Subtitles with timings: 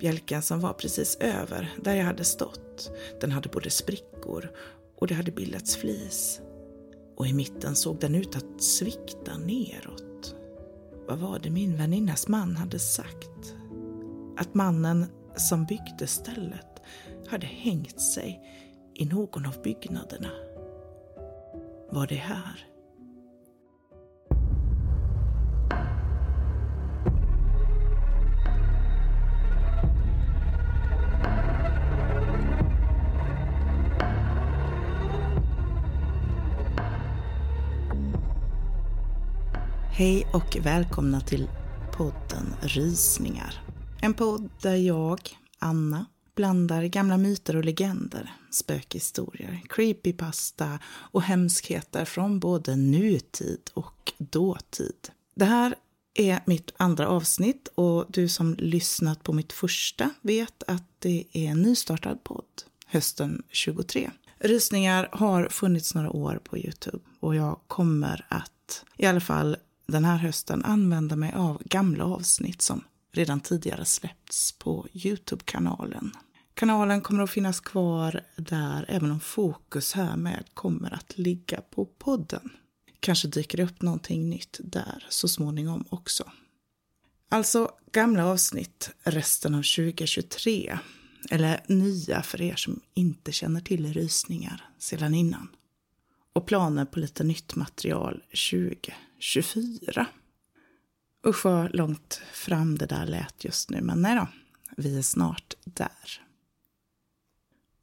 [0.00, 4.50] Bjälken som var precis över där jag hade stått, den hade både sprickor
[4.96, 6.40] och det hade bildats flis.
[7.16, 10.34] Och i mitten såg den ut att svikta neråt.
[11.08, 13.54] Vad var det min väninnas man hade sagt?
[14.36, 16.82] Att mannen som byggde stället
[17.28, 18.40] hade hängt sig
[18.94, 20.30] i någon av byggnaderna.
[21.90, 22.69] Var det här?
[40.00, 41.48] Hej och välkomna till
[41.92, 43.62] podden Rysningar.
[44.02, 45.20] En podd där jag,
[45.58, 55.08] Anna, blandar gamla myter och legender, spökhistorier, creepypasta och hemskheter från både nutid och dåtid.
[55.34, 55.74] Det här
[56.14, 61.50] är mitt andra avsnitt och du som lyssnat på mitt första vet att det är
[61.50, 64.10] en nystartad podd hösten 23.
[64.38, 69.56] Rysningar har funnits några år på Youtube och jag kommer att i alla fall
[69.90, 76.12] den här hösten använda mig av gamla avsnitt som redan tidigare släppts på Youtube-kanalen.
[76.54, 82.50] Kanalen kommer att finnas kvar där även om fokus härmed kommer att ligga på podden.
[83.00, 86.24] Kanske dyker det upp någonting nytt där så småningom också.
[87.28, 90.78] Alltså gamla avsnitt resten av 2023.
[91.30, 95.48] Eller nya för er som inte känner till rysningar sedan innan.
[96.32, 98.22] Och planer på lite nytt material
[99.20, 100.06] 24.
[101.26, 104.28] Usch vad långt fram det där lät just nu, men nej då.
[104.76, 106.22] Vi är snart där.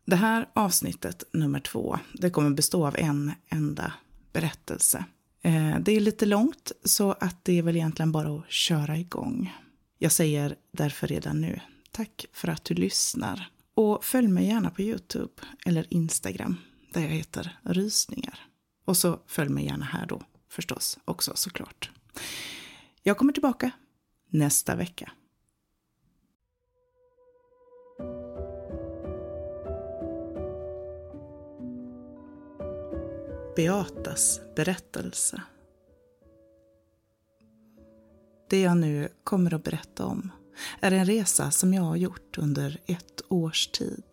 [0.05, 3.93] Det här avsnittet, nummer två, det kommer bestå av en enda
[4.33, 5.05] berättelse.
[5.41, 9.53] Eh, det är lite långt, så att det är väl egentligen bara att köra igång.
[9.97, 11.59] Jag säger därför redan nu,
[11.91, 13.51] tack för att du lyssnar.
[13.73, 15.33] Och följ mig gärna på Youtube
[15.65, 16.57] eller Instagram,
[16.93, 18.39] där jag heter Rysningar.
[18.85, 21.91] Och så följ mig gärna här då, förstås, också såklart.
[23.03, 23.71] Jag kommer tillbaka
[24.29, 25.11] nästa vecka.
[33.55, 35.41] Beatas berättelse.
[38.49, 40.31] Det jag nu kommer att berätta om
[40.79, 44.03] är en resa som jag har gjort under ett års tid.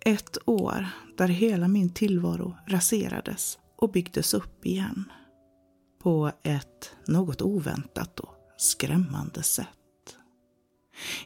[0.00, 5.04] Ett år där hela min tillvaro raserades och byggdes upp igen.
[5.98, 9.68] På ett något oväntat och skrämmande sätt.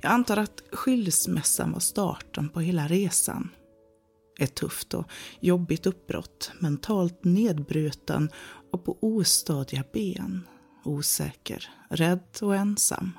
[0.02, 3.50] Jag antar att skilsmässan var starten på hela resan
[4.38, 8.30] ett tufft och jobbigt uppbrott, mentalt nedbruten
[8.70, 10.48] och på ostadiga ben,
[10.84, 13.10] osäker, rädd och ensam,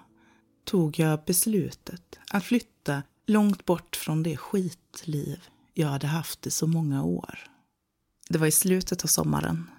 [0.66, 5.44] tog jag beslutet att flytta långt bort från det skitliv
[5.74, 7.40] jag hade haft i så många år.
[8.30, 9.70] Det var i slutet av sommaren.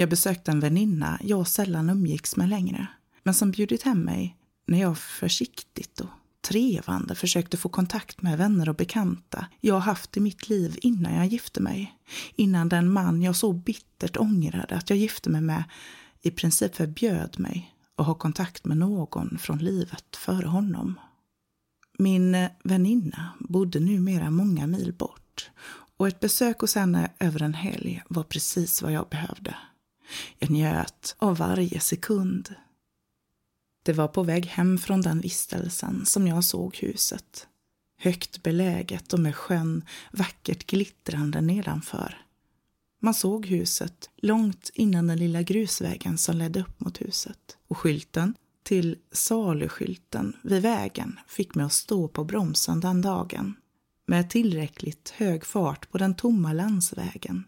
[0.00, 2.86] Jag besökte en väninna jag sällan umgicks med längre,
[3.22, 6.08] men som bjudit hem mig när jag försiktigt och
[6.48, 11.26] trevande försökte få kontakt med vänner och bekanta jag haft i mitt liv innan jag
[11.26, 11.94] gifte mig.
[12.36, 15.64] Innan den man jag så bittert ångrade att jag gifte mig med
[16.22, 21.00] i princip förbjöd mig att ha kontakt med någon från livet före honom.
[21.98, 25.50] Min väninna bodde numera många mil bort
[25.96, 29.56] och ett besök hos henne över en helg var precis vad jag behövde.
[30.38, 32.54] Jag njöt av varje sekund.
[33.82, 37.46] Det var på väg hem från den vistelsen som jag såg huset.
[37.98, 42.24] Högt beläget och med sjön vackert glittrande nedanför.
[43.02, 47.56] Man såg huset långt innan den lilla grusvägen som ledde upp mot huset.
[47.68, 53.54] Och skylten till saluskylten vid vägen fick mig att stå på bromsen den dagen.
[54.06, 57.44] Med tillräckligt hög fart på den tomma landsvägen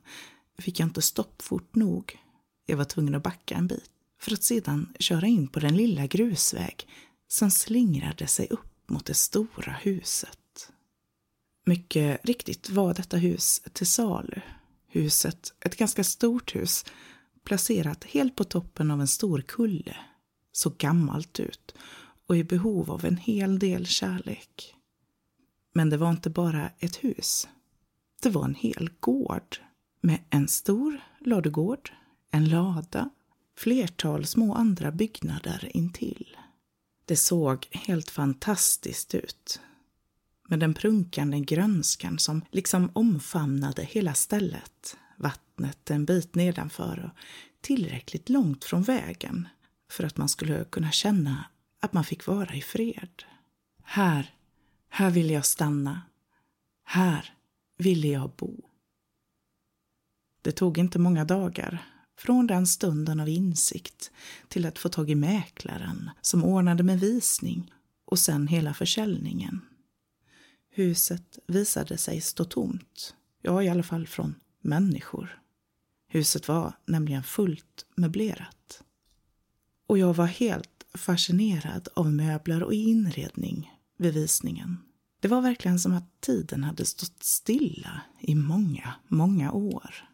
[0.59, 2.19] fick jag inte stopp fort nog.
[2.67, 3.91] Jag var tvungen att backa en bit
[4.21, 6.89] för att sedan köra in på den lilla grusväg
[7.29, 10.73] som slingrade sig upp mot det stora huset.
[11.65, 14.41] Mycket riktigt var detta hus till salu.
[14.89, 16.85] Huset, ett ganska stort hus,
[17.45, 19.97] placerat helt på toppen av en stor kulle.
[20.53, 21.75] Så gammalt ut
[22.27, 24.75] och i behov av en hel del kärlek.
[25.75, 27.49] Men det var inte bara ett hus.
[28.23, 29.57] Det var en hel gård
[30.01, 31.93] med en stor ladugård,
[32.33, 33.11] en lada
[33.59, 36.37] flertal små andra byggnader intill.
[37.05, 39.61] Det såg helt fantastiskt ut.
[40.49, 44.97] Med den prunkande grönskan som liksom omfamnade hela stället.
[45.17, 47.19] Vattnet en bit nedanför och
[47.61, 49.49] tillräckligt långt från vägen
[49.91, 51.45] för att man skulle kunna känna
[51.81, 53.23] att man fick vara i fred.
[53.83, 54.35] Här,
[54.89, 56.03] Här ville jag stanna.
[56.85, 57.35] Här
[57.79, 58.61] ville jag bo.
[60.43, 61.92] Det tog inte många dagar
[62.23, 64.11] från den stunden av insikt
[64.49, 67.73] till att få tag i mäklaren som ordnade med visning
[68.05, 69.61] och sen hela försäljningen.
[70.71, 75.43] Huset visade sig stå tomt, ja i alla fall från människor.
[76.09, 78.83] Huset var nämligen fullt möblerat.
[79.87, 84.79] Och jag var helt fascinerad av möbler och inredning vid visningen.
[85.21, 90.12] Det var verkligen som att tiden hade stått stilla i många, många år.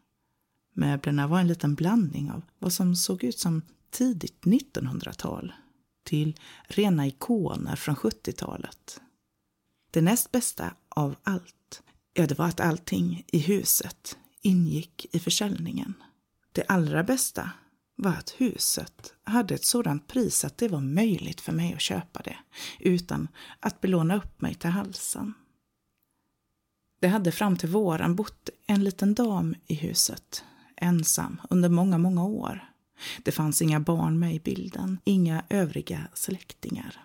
[0.78, 5.52] Möblerna var en liten blandning av vad som såg ut som tidigt 1900-tal
[6.04, 9.00] till rena ikoner från 70-talet.
[9.90, 11.82] Det näst bästa av allt,
[12.14, 15.94] ja det var att allting i huset ingick i försäljningen.
[16.52, 17.50] Det allra bästa
[17.96, 22.22] var att huset hade ett sådant pris att det var möjligt för mig att köpa
[22.22, 22.36] det
[22.80, 23.28] utan
[23.60, 25.34] att belåna upp mig till halsen.
[27.00, 30.44] Det hade fram till våren bott en liten dam i huset,
[30.80, 32.70] ensam under många, många år.
[33.22, 37.04] Det fanns inga barn med i bilden, inga övriga släktingar.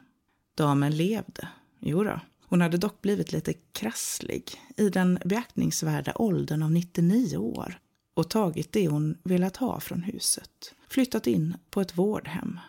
[0.56, 1.48] Damen levde,
[1.80, 2.20] jodå.
[2.42, 7.80] Hon hade dock blivit lite krasslig i den beaktningsvärda åldern av 99 år
[8.14, 10.74] och tagit det hon velat ha från huset.
[10.88, 12.60] Flyttat in på ett vårdhem.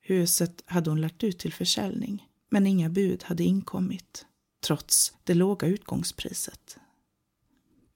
[0.00, 4.26] Huset hade hon lagt ut till försäljning, men inga bud hade inkommit,
[4.66, 6.78] trots det låga utgångspriset.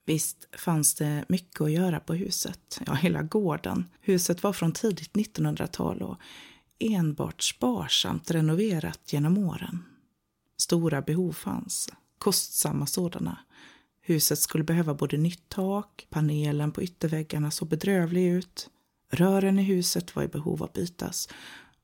[0.07, 3.85] Visst fanns det mycket att göra på huset, ja hela gården.
[4.01, 6.17] Huset var från tidigt 1900-tal och
[6.79, 9.83] enbart sparsamt renoverat genom åren.
[10.57, 13.37] Stora behov fanns, kostsamma sådana.
[14.01, 18.69] Huset skulle behöva både nytt tak, panelen på ytterväggarna såg bedrövlig ut,
[19.11, 21.29] rören i huset var i behov av bytas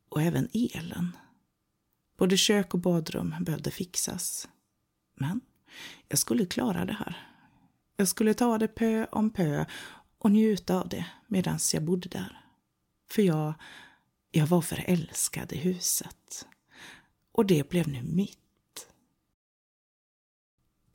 [0.09, 1.17] och även elen.
[2.17, 4.47] Både kök och badrum behövde fixas.
[5.15, 5.41] Men
[6.07, 7.32] jag skulle klara det här.
[7.97, 9.65] Jag skulle ta det pö om pö
[10.17, 12.45] och njuta av det medan jag bodde där.
[13.09, 13.53] För jag,
[14.31, 16.47] jag var förälskad i huset.
[17.31, 18.39] Och det blev nu mitt.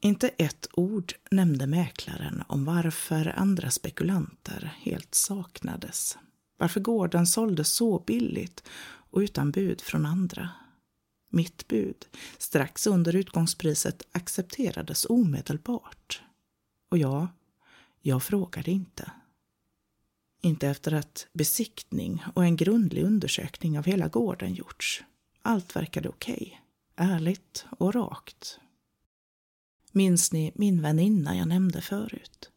[0.00, 6.18] Inte ett ord nämnde mäklaren om varför andra spekulanter helt saknades.
[6.56, 8.68] Varför gården såldes så billigt
[9.10, 10.50] och utan bud från andra.
[11.30, 12.06] Mitt bud,
[12.38, 16.22] strax under utgångspriset, accepterades omedelbart.
[16.88, 17.28] Och ja,
[18.00, 19.12] jag frågade inte.
[20.40, 25.04] Inte efter att besiktning och en grundlig undersökning av hela gården gjorts.
[25.42, 26.62] Allt verkade okej,
[26.96, 28.58] ärligt och rakt.
[29.92, 32.50] Minns ni min väninna jag nämnde förut?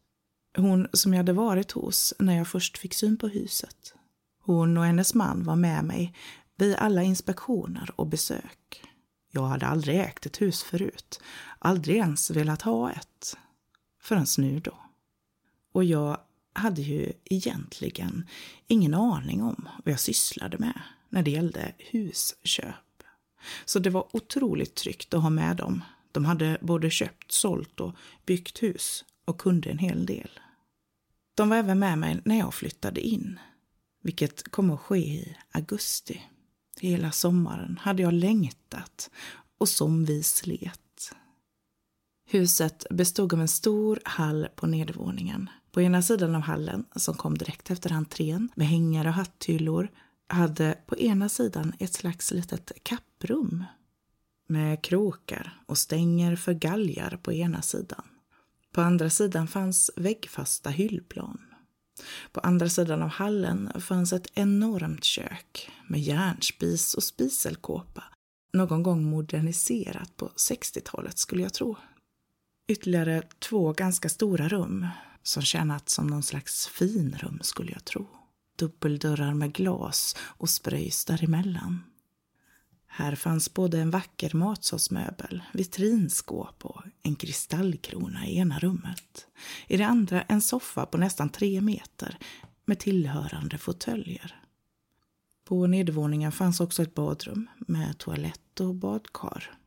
[0.56, 3.94] Hon som jag hade varit hos när jag först fick syn på huset.
[4.40, 6.14] Hon och hennes man var med mig
[6.56, 8.84] vid alla inspektioner och besök.
[9.30, 11.20] Jag hade aldrig ägt ett hus förut,
[11.58, 13.36] aldrig ens velat ha ett.
[14.02, 14.78] Förrän nu då.
[15.72, 16.20] Och jag
[16.52, 18.26] hade ju egentligen
[18.66, 23.02] ingen aning om vad jag sysslade med när det gällde husköp.
[23.64, 25.82] Så det var otroligt tryggt att ha med dem
[26.12, 27.96] de hade både köpt, sålt och
[28.26, 30.30] byggt hus och kunde en hel del.
[31.34, 33.38] De var även med mig när jag flyttade in,
[34.02, 36.22] vilket kommer att ske i augusti.
[36.80, 39.10] Hela sommaren hade jag längtat
[39.58, 40.81] och som vi slet.
[42.32, 45.50] Huset bestod av en stor hall på nedervåningen.
[45.72, 49.88] På ena sidan av hallen, som kom direkt efter entrén, med hängare och hatthyllor,
[50.28, 53.64] hade på ena sidan ett slags litet kapprum
[54.48, 58.04] med krokar och stänger för galgar på ena sidan.
[58.72, 61.40] På andra sidan fanns väggfasta hyllplan.
[62.32, 68.04] På andra sidan av hallen fanns ett enormt kök med järnspis och spiselkåpa.
[68.52, 71.76] Någon gång moderniserat på 60-talet skulle jag tro.
[72.72, 74.86] Ytterligare två ganska stora rum
[75.22, 78.06] som tjänat som någon slags finrum skulle jag tro.
[78.58, 81.84] Dubbeldörrar med glas och spröjs däremellan.
[82.86, 89.26] Här fanns både en vacker matsalsmöbel, vitrinskåp och en kristallkrona i ena rummet.
[89.66, 92.18] I det andra en soffa på nästan tre meter
[92.64, 94.40] med tillhörande fåtöljer.
[95.44, 99.58] På nedervåningen fanns också ett badrum med toalett och badkar.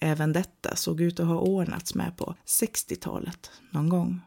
[0.00, 4.20] Även detta såg ut att ha ordnats med på 60-talet någon gång.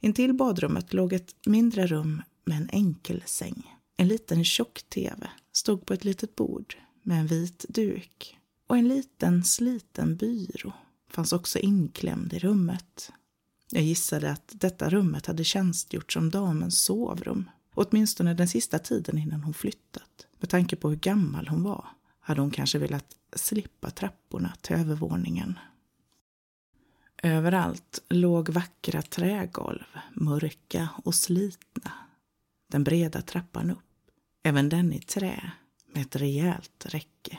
[0.00, 3.74] Intill badrummet låg ett mindre rum med en enkel säng.
[3.96, 8.38] En liten tjock-tv stod på ett litet bord med en vit duk.
[8.66, 10.72] Och en liten sliten byrå
[11.10, 13.12] fanns också inklämd i rummet.
[13.70, 17.50] Jag gissade att detta rummet hade tjänstgjort som damens sovrum.
[17.74, 20.26] Åtminstone den sista tiden innan hon flyttat.
[20.38, 21.88] Med tanke på hur gammal hon var
[22.24, 25.58] hade hon kanske velat slippa trapporna till övervåningen.
[27.22, 31.92] Överallt låg vackra trägolv, mörka och slitna.
[32.70, 34.10] Den breda trappan upp,
[34.42, 35.52] även den i trä
[35.86, 37.38] med ett rejält räcke.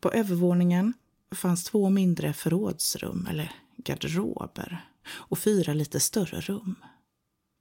[0.00, 0.92] På övervåningen
[1.30, 6.74] fanns två mindre förrådsrum, eller garderober, och fyra lite större rum.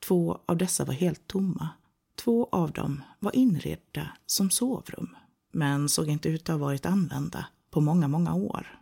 [0.08, 1.70] Två av dessa var helt tomma.
[2.16, 5.16] Två av dem var inredda som sovrum,
[5.52, 8.80] men såg inte ut att ha varit använda på många, många år.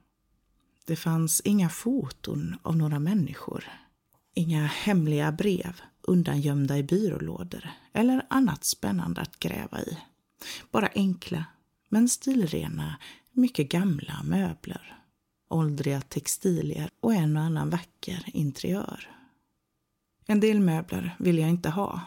[0.86, 3.64] Det fanns inga foton av några människor.
[4.34, 9.98] Inga hemliga brev undangömda i byrålådor eller annat spännande att gräva i.
[10.72, 11.46] Bara enkla,
[11.90, 12.98] men stilrena,
[13.32, 14.98] mycket gamla möbler.
[15.50, 19.12] Åldriga textilier och en och annan vacker interiör.
[20.26, 22.02] En del möbler ville jag inte ha,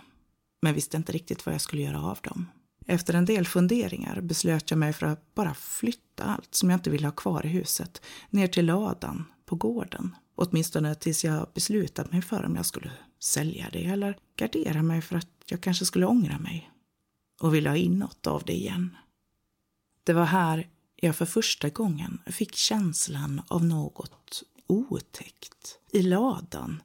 [0.62, 2.46] men visste inte riktigt vad jag skulle göra av dem.
[2.90, 6.90] Efter en del funderingar beslöt jag mig för att bara flytta allt som jag inte
[6.90, 10.16] ville ha kvar i huset ner till ladan på gården.
[10.34, 15.16] Åtminstone tills jag beslutat mig för om jag skulle sälja det eller gardera mig för
[15.16, 16.70] att jag kanske skulle ångra mig
[17.40, 18.96] och ville ha in något av det igen.
[20.04, 25.78] Det var här jag för första gången fick känslan av något otäckt.
[25.92, 26.82] I ladan.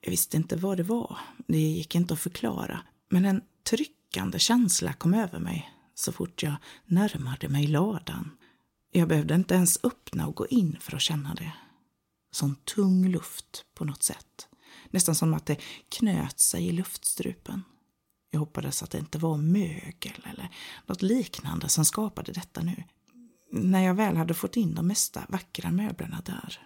[0.00, 1.18] Jag visste inte vad det var.
[1.46, 2.80] Det gick inte att förklara.
[3.08, 3.42] Men en
[4.06, 8.30] tryckande känsla kom över mig så fort jag närmade mig ladan.
[8.92, 11.52] Jag behövde inte ens öppna och gå in för att känna det.
[12.32, 14.48] Sån tung luft på något sätt.
[14.90, 17.62] Nästan som att det knöt sig i luftstrupen.
[18.30, 20.50] Jag hoppades att det inte var mögel eller
[20.86, 22.84] något liknande som skapade detta nu.
[23.52, 26.58] När jag väl hade fått in de mesta vackra möblerna där.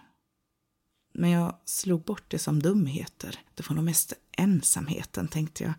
[1.13, 3.39] Men jag slog bort det som dumheter.
[3.55, 5.73] Det var nog mest ensamheten, tänkte jag.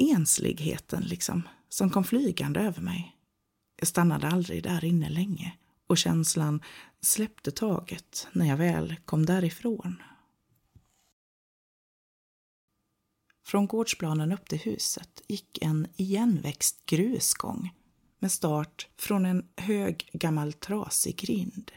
[0.00, 3.16] Ensligheten, liksom, som kom flygande över mig.
[3.76, 6.62] Jag stannade aldrig där inne länge och känslan
[7.00, 10.02] släppte taget när jag väl kom därifrån.
[13.46, 17.74] Från gårdsplanen upp till huset gick en igenväxt grusgång
[18.18, 21.72] med start från en hög gammal trasig grind.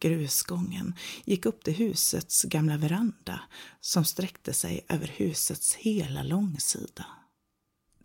[0.00, 0.94] Grusgången
[1.24, 3.40] gick upp till husets gamla veranda
[3.80, 7.06] som sträckte sig över husets hela långsida.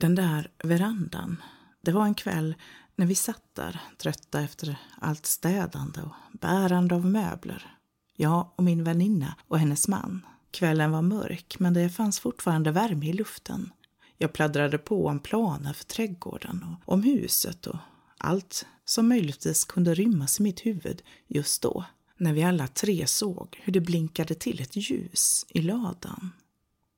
[0.01, 1.41] Den där verandan,
[1.81, 2.55] det var en kväll
[2.95, 7.75] när vi satt där trötta efter allt städande och bärande av möbler.
[8.15, 10.25] Jag och min väninna och hennes man.
[10.51, 13.71] Kvällen var mörk, men det fanns fortfarande värme i luften.
[14.17, 17.77] Jag pladdrade på om planer för trädgården och om huset och
[18.17, 21.85] allt som möjligtvis kunde rymmas i mitt huvud just då,
[22.17, 26.31] när vi alla tre såg hur det blinkade till ett ljus i ladan.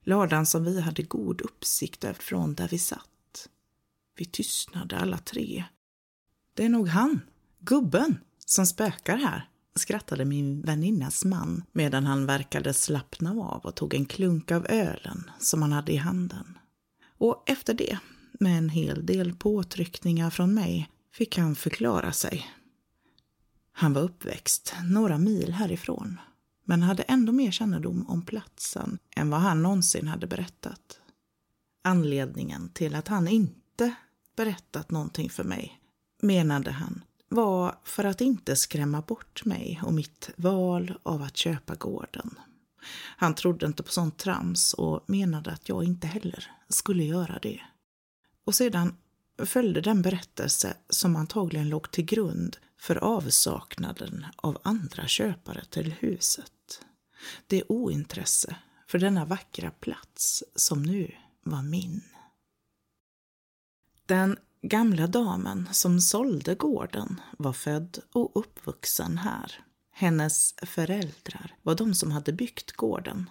[0.03, 3.49] Ladan som vi hade god uppsikt över från där vi satt.
[4.17, 5.63] Vi tystnade alla tre.
[6.53, 7.21] Det är nog han,
[7.59, 13.93] gubben, som spökar här, skrattade min väninnas man medan han verkade slappna av och tog
[13.93, 16.57] en klunk av ölen som han hade i handen.
[17.17, 17.99] Och efter det,
[18.39, 22.47] med en hel del påtryckningar från mig, fick han förklara sig.
[23.71, 26.19] Han var uppväxt några mil härifrån,
[26.63, 30.99] men hade ändå mer kännedom om platsen än vad han någonsin hade berättat.
[31.83, 33.95] Anledningen till att han inte
[34.35, 35.79] berättat någonting för mig,
[36.21, 41.75] menade han, var för att inte skrämma bort mig och mitt val av att köpa
[41.75, 42.39] gården.
[43.17, 47.61] Han trodde inte på sånt trams och menade att jag inte heller skulle göra det.
[48.45, 48.95] Och sedan
[49.37, 56.52] följde den berättelse som antagligen låg till grund för avsaknaden av andra köpare till huset.
[57.47, 58.55] Det ointresse
[58.87, 61.11] för denna vackra plats som nu
[61.43, 62.01] var min.
[64.05, 69.65] Den gamla damen som sålde gården var född och uppvuxen här.
[69.91, 73.29] Hennes föräldrar var de som hade byggt gården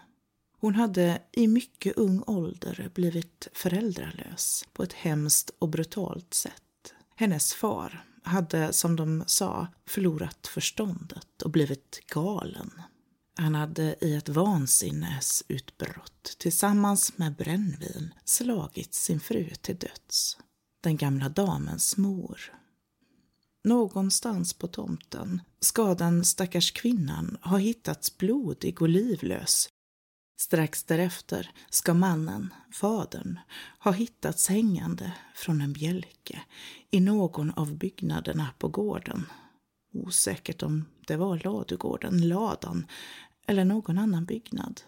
[0.63, 6.95] hon hade i mycket ung ålder blivit föräldralös på ett hemskt och brutalt sätt.
[7.17, 12.71] Hennes far hade, som de sa, förlorat förståndet och blivit galen.
[13.35, 20.39] Han hade i ett vansinnesutbrott tillsammans med brännvin slagit sin fru till döds.
[20.83, 22.41] Den gamla damens mor.
[23.65, 29.69] Någonstans på tomten ska den stackars kvinnan ha hittats blodig och livlös
[30.43, 33.39] Strax därefter ska mannen, fadern,
[33.79, 36.43] ha hittats hängande från en bjälke
[36.91, 39.27] i någon av byggnaderna på gården.
[39.93, 42.87] Osäkert om det var ladugården, ladan
[43.47, 44.81] eller någon annan byggnad.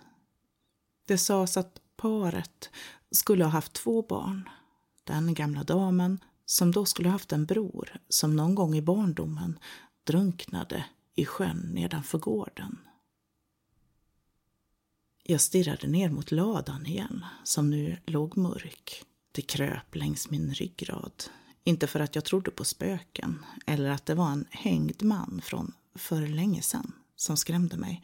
[1.06, 2.70] Det sades att paret
[3.10, 4.48] skulle ha haft två barn.
[5.04, 9.58] Den gamla damen, som då skulle ha haft en bror som någon gång i barndomen
[10.04, 10.84] drunknade
[11.14, 12.78] i sjön nedanför gården.
[15.22, 19.04] Jag stirrade ner mot ladan igen, som nu låg mörk.
[19.32, 21.24] Det kröp längs min ryggrad.
[21.64, 25.72] Inte för att jag trodde på spöken eller att det var en hängd man från
[25.94, 28.02] för länge sedan som skrämde mig.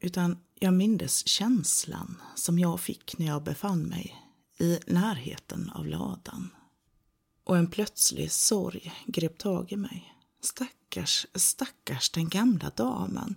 [0.00, 4.16] Utan jag mindes känslan som jag fick när jag befann mig
[4.58, 6.50] i närheten av ladan.
[7.44, 10.14] Och en plötslig sorg grep tag i mig.
[10.42, 13.36] Stackars, stackars den gamla damen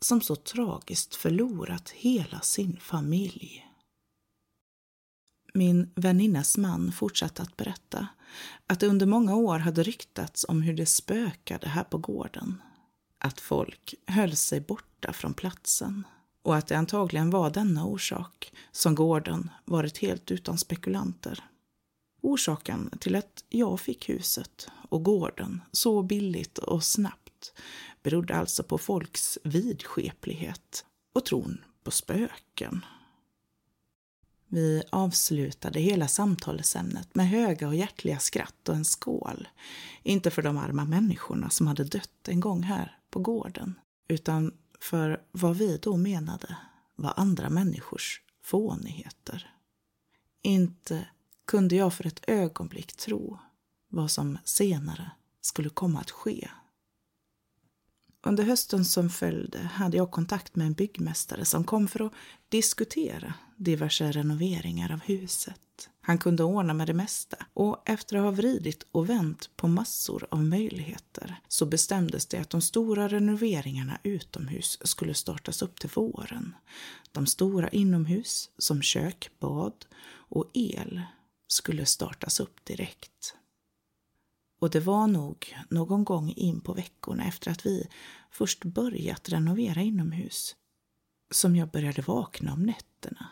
[0.00, 3.66] som så tragiskt förlorat hela sin familj.
[5.54, 8.08] Min väninnas man fortsatte att berätta
[8.66, 12.62] att det under många år hade ryktats om hur det spökade här på gården.
[13.18, 16.06] Att folk höll sig borta från platsen
[16.42, 21.44] och att det antagligen var denna orsak som gården varit helt utan spekulanter.
[22.22, 27.52] Orsaken till att jag fick huset och gården så billigt och snabbt
[28.02, 32.84] berodde alltså på folks vidskeplighet och tron på spöken.
[34.48, 39.48] Vi avslutade hela samtalsämnet med höga och hjärtliga skratt och en skål.
[40.02, 43.74] Inte för de arma människorna som hade dött en gång här på gården,
[44.08, 46.56] utan för vad vi då menade
[46.96, 49.54] var andra människors fånigheter.
[50.42, 51.08] Inte
[51.46, 53.38] kunde jag för ett ögonblick tro
[53.88, 56.48] vad som senare skulle komma att ske.
[58.26, 62.12] Under hösten som följde hade jag kontakt med en byggmästare som kom för att
[62.48, 65.60] diskutera diverse renoveringar av huset.
[66.00, 70.26] Han kunde ordna med det mesta och efter att ha vridit och vänt på massor
[70.30, 76.54] av möjligheter så bestämdes det att de stora renoveringarna utomhus skulle startas upp till våren.
[77.12, 81.02] De stora inomhus, som kök, bad och el,
[81.48, 83.34] skulle startas upp direkt.
[84.58, 87.88] Och det var nog någon gång in på veckorna efter att vi
[88.30, 90.56] först börjat renovera inomhus
[91.30, 93.28] som jag började vakna om nätterna.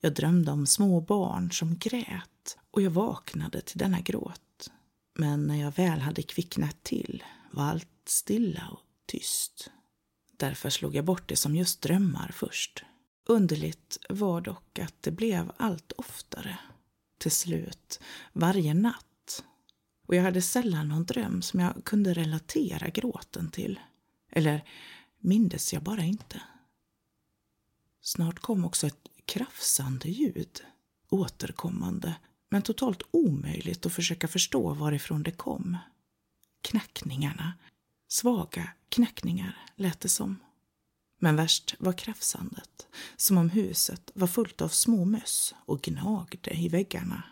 [0.00, 4.70] Jag drömde om små barn som grät och jag vaknade till denna gråt.
[5.14, 9.70] Men när jag väl hade kvicknat till var allt stilla och tyst.
[10.36, 12.84] Därför slog jag bort det som just drömmar först.
[13.26, 16.58] Underligt var dock att det blev allt oftare.
[17.18, 18.00] Till slut,
[18.32, 19.05] varje natt.
[20.06, 23.80] Och jag hade sällan någon dröm som jag kunde relatera gråten till.
[24.30, 24.64] Eller
[25.20, 26.42] mindes jag bara inte.
[28.00, 30.60] Snart kom också ett krafsande ljud,
[31.08, 32.14] återkommande,
[32.48, 35.76] men totalt omöjligt att försöka förstå varifrån det kom.
[36.62, 37.52] Knackningarna,
[38.08, 40.38] svaga knackningar lät det som.
[41.18, 46.68] Men värst var krafsandet, som om huset var fullt av små möss och gnagde i
[46.68, 47.22] väggarna.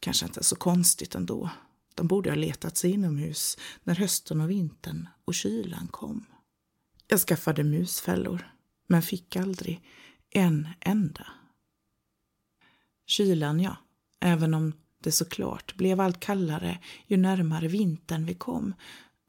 [0.00, 1.50] Kanske inte så konstigt ändå.
[1.94, 6.26] De borde ha letat sig inomhus när hösten och vintern och kylan kom.
[7.08, 8.52] Jag skaffade musfällor,
[8.86, 9.82] men fick aldrig
[10.30, 11.26] en enda.
[13.06, 13.76] Kylan, ja,
[14.20, 18.74] även om det såklart blev allt kallare ju närmare vintern vi kom,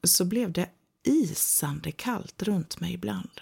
[0.04, 0.70] så blev det
[1.04, 3.40] isande kallt runt mig ibland.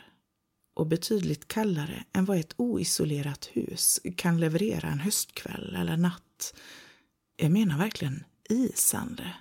[0.74, 6.54] Och betydligt kallare än vad ett oisolerat hus kan leverera en höstkväll eller natt.
[7.36, 9.34] Jag menar verkligen isande.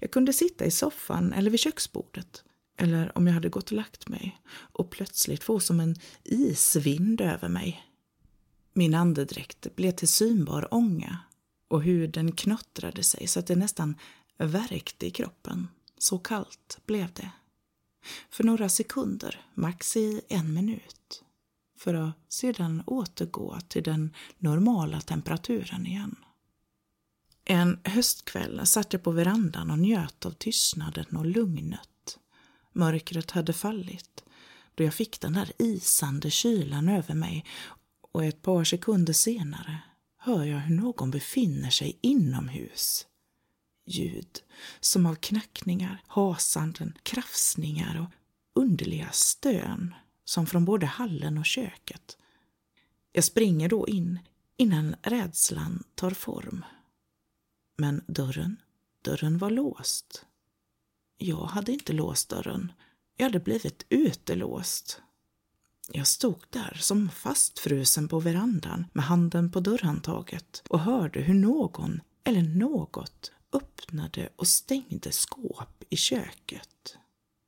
[0.00, 2.44] Jag kunde sitta i soffan eller vid köksbordet
[2.80, 7.48] eller om jag hade gått och lagt mig och plötsligt få som en isvind över
[7.48, 7.86] mig.
[8.72, 11.18] Min andedräkt blev till synbar ånga
[11.68, 13.94] och huden knottrade sig så att det nästan
[14.38, 15.68] värkte i kroppen.
[15.98, 17.30] Så kallt blev det.
[18.30, 21.22] För några sekunder, max i en minut.
[21.78, 26.16] För att sedan återgå till den normala temperaturen igen.
[27.50, 32.18] En höstkväll satt jag på verandan och njöt av tystnaden och lugnet
[32.72, 34.24] Mörkret hade fallit
[34.74, 37.44] då jag fick den där isande kylan över mig
[38.12, 39.78] och ett par sekunder senare
[40.18, 43.06] hör jag hur någon befinner sig inomhus.
[43.86, 44.40] Ljud
[44.80, 52.16] som av knackningar, hasanden, krafsningar och underliga stön som från både hallen och köket.
[53.12, 54.18] Jag springer då in
[54.56, 56.64] innan rädslan tar form.
[57.80, 58.56] Men dörren,
[59.02, 60.24] dörren var låst.
[61.18, 62.72] Jag hade inte låst dörren.
[63.16, 65.00] Jag hade blivit utelåst.
[65.92, 72.00] Jag stod där som fastfrusen på verandan med handen på dörrhandtaget och hörde hur någon
[72.24, 76.96] eller något öppnade och stängde skåp i köket.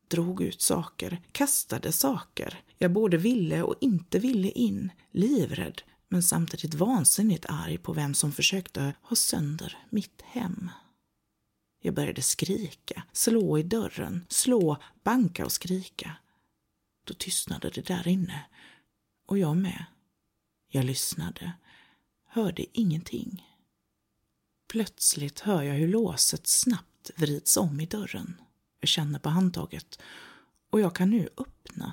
[0.09, 2.63] Drog ut saker, kastade saker.
[2.79, 8.33] Jag både ville och inte ville in, livrädd men samtidigt vansinnigt arg på vem som
[8.33, 10.71] försökte ha sönder mitt hem.
[11.83, 16.17] Jag började skrika, slå i dörren, slå, banka och skrika.
[17.05, 18.45] Då tystnade det där inne.
[19.27, 19.85] Och jag med.
[20.69, 21.53] Jag lyssnade,
[22.27, 23.47] hörde ingenting.
[24.69, 28.41] Plötsligt hör jag hur låset snabbt vrids om i dörren.
[28.81, 30.03] Jag känner på handtaget
[30.71, 31.93] och jag kan nu öppna.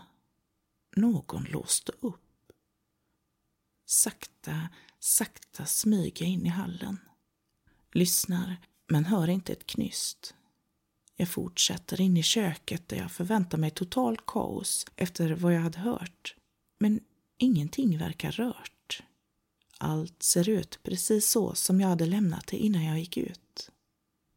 [0.95, 2.28] Någon låste upp.
[3.91, 6.97] Sakta, sakta smyger jag in i hallen.
[7.91, 10.33] Lyssnar, men hör inte ett knyst.
[11.15, 15.79] Jag fortsätter in i köket där jag förväntar mig total kaos efter vad jag hade
[15.79, 16.35] hört.
[16.79, 16.99] Men
[17.37, 19.03] ingenting verkar rört.
[19.77, 23.71] Allt ser ut precis så som jag hade lämnat det innan jag gick ut.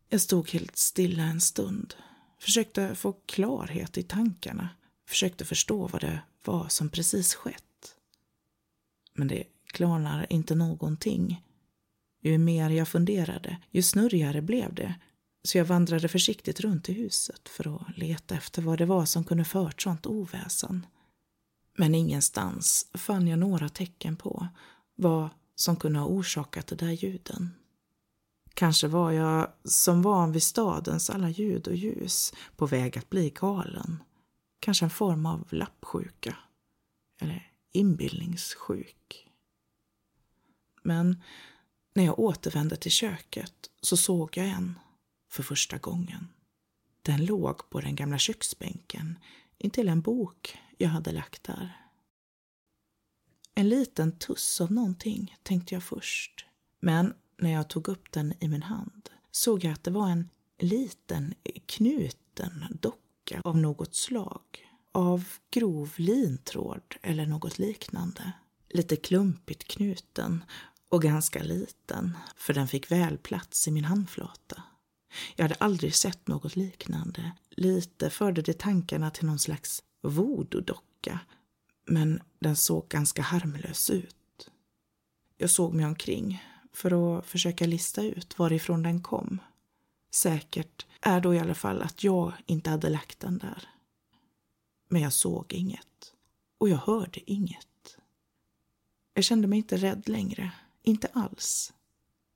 [0.09, 1.95] Jag stod helt stilla en stund,
[2.38, 4.69] försökte få klarhet i tankarna,
[5.09, 7.72] försökte förstå vad det var som precis skett.
[9.14, 11.44] Men det klarnar inte någonting.
[12.22, 14.94] Ju mer jag funderade, ju snurrigare blev det
[15.44, 19.25] så jag vandrade försiktigt runt i huset för att leta efter vad det var som
[19.25, 20.87] kunde fört sånt oväsen.
[21.79, 24.48] Men ingenstans fann jag några tecken på
[24.94, 27.51] vad som kunde ha orsakat de där ljuden.
[28.55, 33.31] Kanske var jag som van vid stadens alla ljud och ljus på väg att bli
[33.31, 34.03] galen.
[34.61, 36.37] Kanske en form av lappsjuka.
[37.20, 39.29] Eller Inbillningssjuk.
[40.83, 41.23] Men
[41.95, 44.79] när jag återvände till köket så såg jag en
[45.31, 46.29] för första gången.
[47.03, 49.19] Den låg på den gamla köksbänken
[49.59, 51.77] intill en bok jag hade lagt där.
[53.55, 56.47] En liten tuss av någonting, tänkte jag först.
[56.81, 60.29] Men när jag tog upp den i min hand såg jag att det var en
[60.59, 61.35] liten
[61.67, 64.72] knuten docka av något slag.
[64.93, 68.33] Av grov lintråd eller något liknande.
[68.69, 70.45] Lite klumpigt knuten
[70.89, 74.63] och ganska liten, för den fick väl plats i min handflata.
[75.37, 77.33] Jag hade aldrig sett något liknande.
[77.51, 81.19] Lite förde det tankarna till någon slags voodoo-docka,
[81.87, 84.51] men den såg ganska harmlös ut.
[85.37, 89.39] Jag såg mig omkring för att försöka lista ut varifrån den kom.
[90.15, 93.69] Säkert är då i alla fall att jag inte hade lagt den där.
[94.93, 96.15] Men jag såg inget.
[96.59, 97.97] Och jag hörde inget.
[99.15, 100.53] Jag kände mig inte rädd längre.
[100.83, 101.73] Inte alls.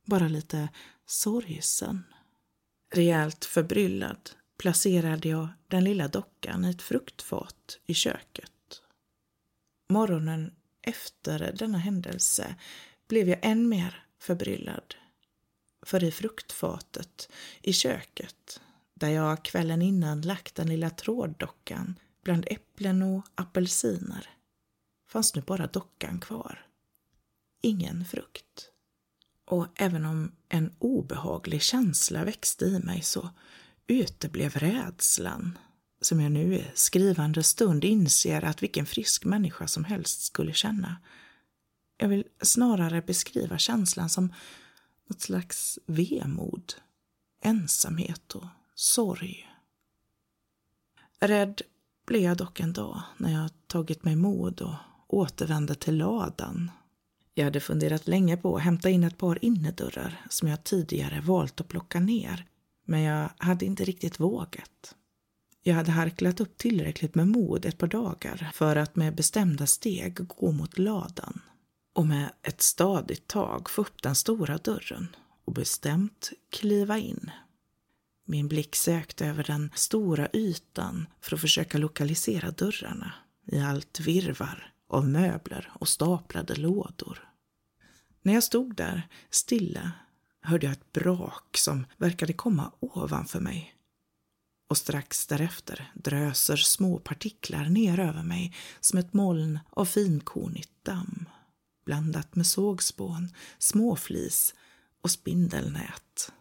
[0.05, 0.69] Bara lite
[1.07, 2.05] sorgsen.
[2.93, 8.83] Rejält förbryllad placerade jag den lilla dockan i ett fruktfat i köket.
[9.89, 12.55] Morgonen efter denna händelse
[13.09, 14.95] blev jag än mer förbryllad.
[15.83, 17.29] För i fruktfatet
[17.63, 18.61] i köket,
[18.95, 24.29] där jag kvällen innan lagt den lilla tråddockan bland äpplen och apelsiner,
[25.09, 26.67] fanns nu bara dockan kvar.
[27.63, 28.71] Ingen frukt.
[29.45, 33.31] Och även om en obehaglig känsla växte i mig så
[33.87, 35.59] uteblev rädslan
[36.01, 40.97] som jag nu i skrivande stund inser att vilken frisk människa som helst skulle känna.
[41.97, 44.33] Jag vill snarare beskriva känslan som
[45.09, 46.75] något slags vemod,
[47.43, 49.49] ensamhet och sorg.
[51.21, 51.63] Rädd
[52.07, 54.75] blev jag dock en dag när jag tagit mig mod och
[55.09, 56.71] återvände till ladan
[57.39, 61.61] jag hade funderat länge på att hämta in ett par innerdörrar som jag tidigare valt
[61.61, 62.47] att plocka ner,
[62.87, 64.95] men jag hade inte riktigt vågat.
[65.63, 70.29] Jag hade harklat upp tillräckligt med mod ett par dagar för att med bestämda steg
[70.29, 71.41] gå mot ladan
[71.95, 77.31] och med ett stadigt tag få upp den stora dörren och bestämt kliva in.
[78.29, 83.15] Min blick sökte över den stora ytan för att försöka lokalisera dörrarna
[83.47, 87.29] i allt virvar av möbler och staplade lådor.
[88.23, 89.93] När jag stod där, stilla,
[90.41, 93.75] hörde jag ett brak som verkade komma ovanför mig.
[94.69, 101.29] Och strax därefter dröser små partiklar ner över mig som ett moln av finkornigt damm
[101.85, 104.55] blandat med sågspån, småflis
[105.03, 106.33] och spindelnät.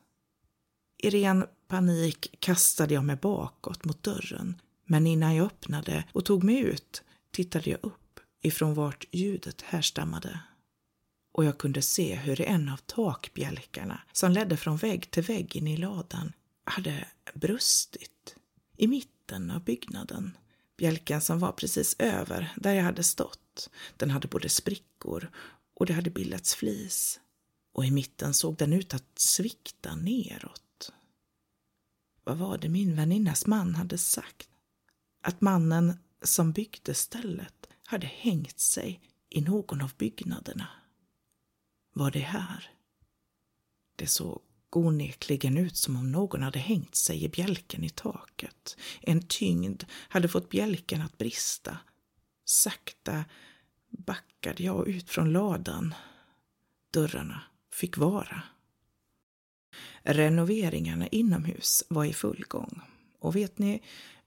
[1.06, 6.44] I ren panik kastade jag mig bakåt mot dörren men innan jag öppnade och tog
[6.44, 10.40] mig ut tittade jag upp ifrån vart ljudet härstammade
[11.34, 15.68] och jag kunde se hur en av takbjälkarna som ledde från vägg till vägg in
[15.68, 18.36] i ladan hade brustit
[18.78, 20.38] i mitten av byggnaden.
[20.78, 25.32] Bjälken som var precis över där jag hade stått, den hade både sprickor
[25.74, 27.20] och det hade bildats flis.
[27.74, 30.65] Och i mitten såg den ut att svikta neråt.
[32.26, 34.50] Vad var det min väninnas man hade sagt?
[35.22, 40.68] Att mannen som byggde stället hade hängt sig i någon av byggnaderna.
[41.94, 42.70] Var det här?
[43.96, 48.78] Det såg onekligen ut som om någon hade hängt sig i bjälken i taket.
[49.02, 51.78] En tyngd hade fått bjälken att brista.
[52.46, 53.26] Sakta
[53.90, 55.94] backade jag ut från ladan.
[56.92, 58.44] Dörrarna fick vara.
[60.08, 62.82] Renoveringarna inomhus var i full gång.
[63.20, 63.82] Och vet ni,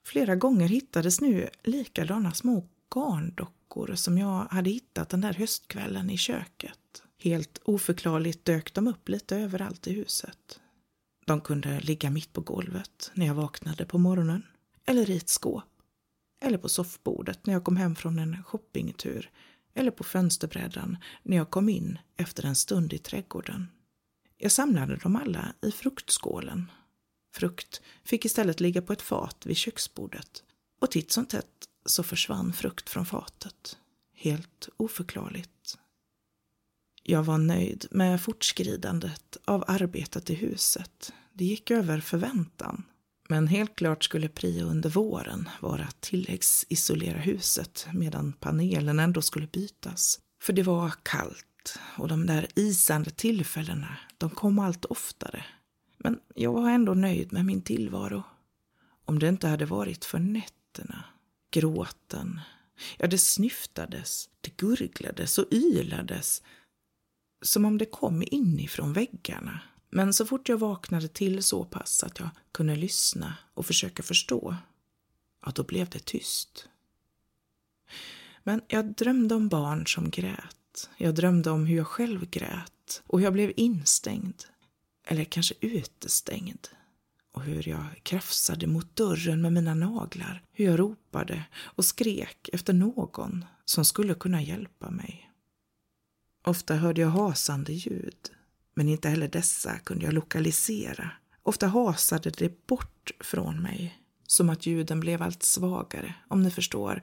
[0.05, 6.17] flera gånger hittades nu likadana små garndockor som jag hade hittat den där höstkvällen i
[6.17, 7.03] köket.
[7.19, 10.61] Helt oförklarligt dök de upp lite överallt i huset.
[11.27, 14.43] De kunde ligga mitt på golvet när jag vaknade på morgonen,
[14.87, 15.65] eller i ett skåp,
[16.41, 19.31] eller på soffbordet när jag kom hem från en shoppingtur,
[19.75, 23.67] eller på fönsterbrädan när jag kom in efter en stund i trädgården.
[24.41, 26.71] Jag samlade dem alla i fruktskålen.
[27.35, 30.43] Frukt fick istället ligga på ett fat vid köksbordet
[30.81, 33.79] och titt som tätt så försvann frukt från fatet.
[34.15, 35.79] Helt oförklarligt.
[37.03, 41.13] Jag var nöjd med fortskridandet av arbetet i huset.
[41.33, 42.85] Det gick över förväntan.
[43.29, 49.47] Men helt klart skulle prio under våren vara att tilläggsisolera huset medan panelen ändå skulle
[49.47, 50.21] bytas.
[50.43, 51.48] För det var kallt
[51.97, 55.45] och de där isande tillfällena, de kom allt oftare.
[55.99, 58.23] Men jag var ändå nöjd med min tillvaro.
[59.05, 61.05] Om det inte hade varit för nätterna,
[61.51, 62.41] gråten,
[62.99, 66.43] ja det snyftades, det gurglades och ylades
[67.43, 69.61] som om det kom inifrån väggarna.
[69.91, 74.57] Men så fort jag vaknade till så pass att jag kunde lyssna och försöka förstå,
[75.45, 76.69] ja, då blev det tyst.
[78.43, 80.58] Men jag drömde om barn som grät.
[80.97, 84.45] Jag drömde om hur jag själv grät och hur jag blev instängd,
[85.07, 86.69] eller kanske utestängd.
[87.33, 92.73] Och hur jag krafsade mot dörren med mina naglar, hur jag ropade och skrek efter
[92.73, 95.31] någon som skulle kunna hjälpa mig.
[96.45, 98.31] Ofta hörde jag hasande ljud,
[98.75, 101.11] men inte heller dessa kunde jag lokalisera.
[101.43, 107.03] Ofta hasade det bort från mig, som att ljuden blev allt svagare, om ni förstår,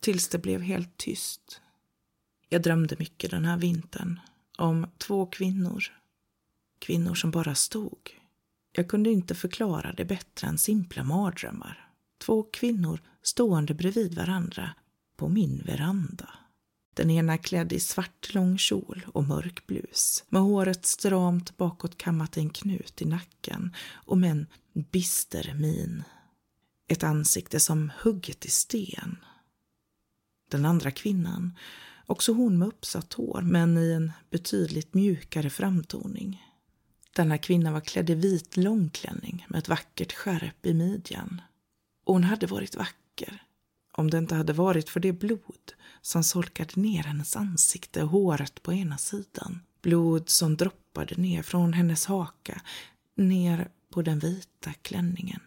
[0.00, 1.61] tills det blev helt tyst.
[2.52, 4.20] Jag drömde mycket den här vintern
[4.58, 5.84] om två kvinnor.
[6.78, 8.10] Kvinnor som bara stod.
[8.72, 11.88] Jag kunde inte förklara det bättre än simpla mardrömmar.
[12.24, 14.70] Två kvinnor stående bredvid varandra
[15.16, 16.28] på min veranda.
[16.94, 22.36] Den ena klädd i svart lång kjol och mörk blus, med håret stramt bakåt kammat
[22.36, 26.04] i en knut i nacken och med en bister min.
[26.88, 29.16] Ett ansikte som hugget i sten.
[30.50, 31.52] Den andra kvinnan,
[32.12, 36.42] också hon med uppsatt hår, men i en betydligt mjukare framtoning.
[37.12, 41.40] Denna kvinna var klädd i vit långklänning med ett vackert skärp i midjan.
[42.04, 43.42] Och hon hade varit vacker,
[43.92, 45.72] om det inte hade varit för det blod
[46.02, 49.60] som solkade ner hennes ansikte och håret på ena sidan.
[49.82, 52.62] Blod som droppade ner från hennes haka,
[53.14, 55.40] ner på den vita klänningen.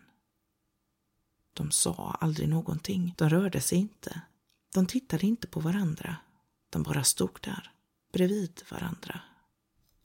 [1.54, 3.13] De sa aldrig någonting.
[3.17, 4.21] De rörde sig inte.
[4.73, 6.17] De tittade inte på varandra.
[6.75, 7.71] De bara stod där,
[8.13, 9.19] bredvid varandra.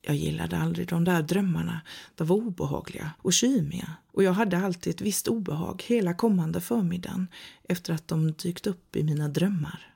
[0.02, 1.80] Jag gillade aldrig de där drömmarna.
[2.14, 7.28] De var obehagliga och kymiga och jag hade alltid ett visst obehag hela kommande förmiddagen
[7.62, 9.94] efter att de dykt upp i mina drömmar.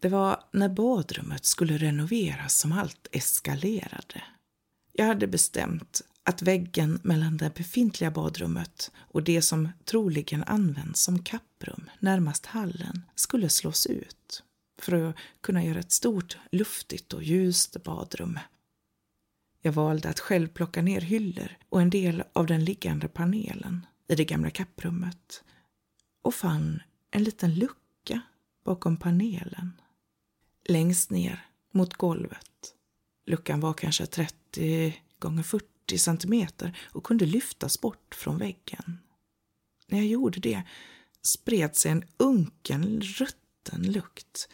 [0.00, 4.22] Det var när badrummet skulle renoveras som allt eskalerade.
[4.92, 11.22] Jag hade bestämt att väggen mellan det befintliga badrummet och det som troligen används som
[11.22, 14.42] kapprum närmast hallen skulle slås ut
[14.84, 18.38] för att kunna göra ett stort, luftigt och ljust badrum.
[19.60, 24.14] Jag valde att själv plocka ner hyllor och en del av den liggande panelen i
[24.14, 25.44] det gamla kapprummet
[26.22, 28.20] och fann en liten lucka
[28.64, 29.72] bakom panelen
[30.68, 32.74] längst ner mot golvet.
[33.26, 38.98] Luckan var kanske 30 gånger 40 centimeter och kunde lyftas bort från väggen.
[39.86, 40.62] När jag gjorde det
[41.22, 44.48] spred sig en unken rött vattenlukt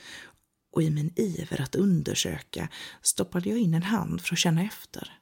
[0.72, 2.68] och i min iver att undersöka
[3.02, 5.18] stoppade jag in en hand för att känna efter.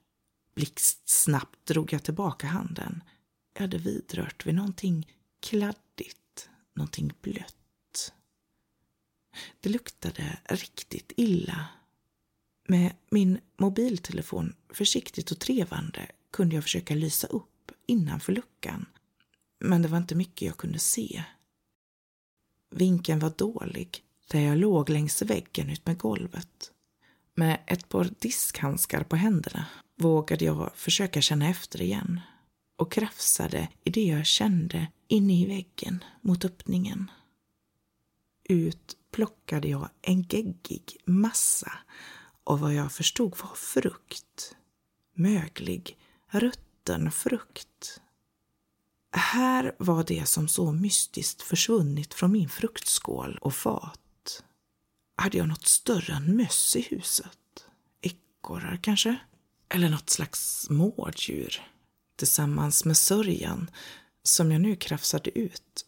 [0.55, 3.03] Blixtsnabbt drog jag tillbaka handen.
[3.55, 8.13] Jag hade vidrört vid någonting kladdigt, någonting blött.
[9.61, 11.69] Det luktade riktigt illa.
[12.69, 18.87] Med min mobiltelefon försiktigt och trevande kunde jag försöka lysa upp innanför luckan.
[19.61, 21.25] Men det var inte mycket jag kunde se.
[22.77, 26.73] Vinkeln var dålig där jag låg längs väggen ut med golvet.
[27.35, 32.21] Med ett par diskhandskar på händerna vågade jag försöka känna efter igen
[32.77, 37.11] och krafsade i det jag kände inne i väggen mot öppningen.
[38.45, 41.73] Ut plockade jag en geggig massa
[42.45, 44.57] av vad jag förstod var frukt.
[45.15, 45.99] Möglig,
[46.31, 48.01] rutten frukt.
[49.19, 54.43] Här var det som så mystiskt försvunnit från min fruktskål och fat.
[55.17, 57.67] hade jag något större än möss i huset?
[58.01, 59.17] Ekorrar kanske?
[59.69, 61.63] Eller något slags mårddjur?
[62.17, 63.71] Tillsammans med sörjan
[64.23, 65.87] som jag nu krafsade ut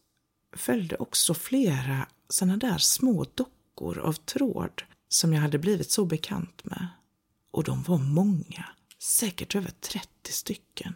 [0.56, 6.64] följde också flera såna där små dockor av tråd som jag hade blivit så bekant
[6.64, 6.88] med.
[7.50, 8.64] Och de var många,
[8.98, 10.94] säkert över 30 stycken.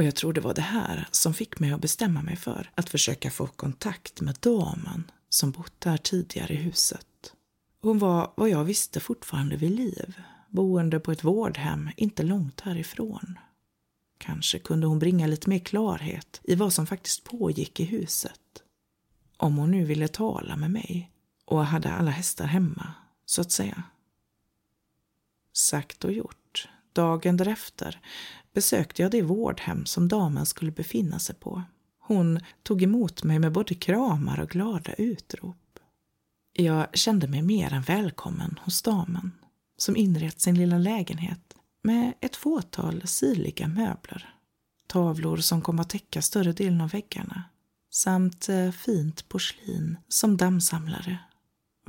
[0.00, 2.90] Och jag tror det var det här som fick mig att bestämma mig för att
[2.90, 7.34] försöka få kontakt med damen som bott där tidigare i huset.
[7.82, 13.38] Hon var, vad jag visste, fortfarande vid liv, boende på ett vårdhem inte långt härifrån.
[14.18, 18.62] Kanske kunde hon bringa lite mer klarhet i vad som faktiskt pågick i huset.
[19.36, 21.10] Om hon nu ville tala med mig
[21.44, 22.94] och hade alla hästar hemma,
[23.26, 23.82] så att säga.
[25.52, 26.68] Sagt och gjort.
[26.92, 28.00] Dagen därefter
[28.54, 31.62] besökte jag det vårdhem som damen skulle befinna sig på.
[31.98, 35.56] Hon tog emot mig med både kramar och glada utrop.
[36.52, 39.32] Jag kände mig mer än välkommen hos damen
[39.76, 44.34] som inrett sin lilla lägenhet med ett fåtal sirliga möbler.
[44.86, 47.44] Tavlor som kom att täcka större delen av väggarna
[47.90, 51.18] samt eh, fint porslin som dammsamlare.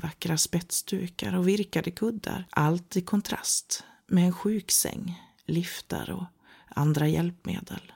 [0.02, 6.26] Vackra spetsdukar och virkade kuddar, allt i kontrast med en sjuksäng, liftar och
[6.76, 7.92] andra hjälpmedel.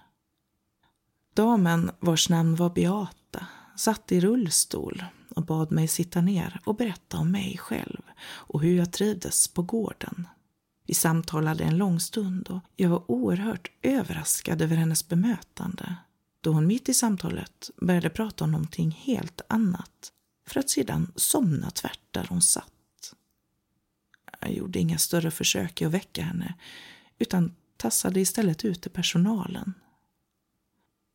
[1.34, 5.04] Damen vars namn var Beata satt i rullstol
[5.36, 9.62] och bad mig sitta ner och berätta om mig själv och hur jag trivdes på
[9.62, 10.28] gården.
[10.88, 15.96] Vi samtalade en lång stund och jag var oerhört överraskad över hennes bemötande
[16.42, 20.12] då hon mitt i samtalet började prata om någonting helt annat
[20.48, 22.72] för att sedan somna tvärt där hon satt.
[24.42, 26.54] Jag gjorde inga större försök att väcka henne
[27.20, 29.74] utan tassade istället ut till personalen.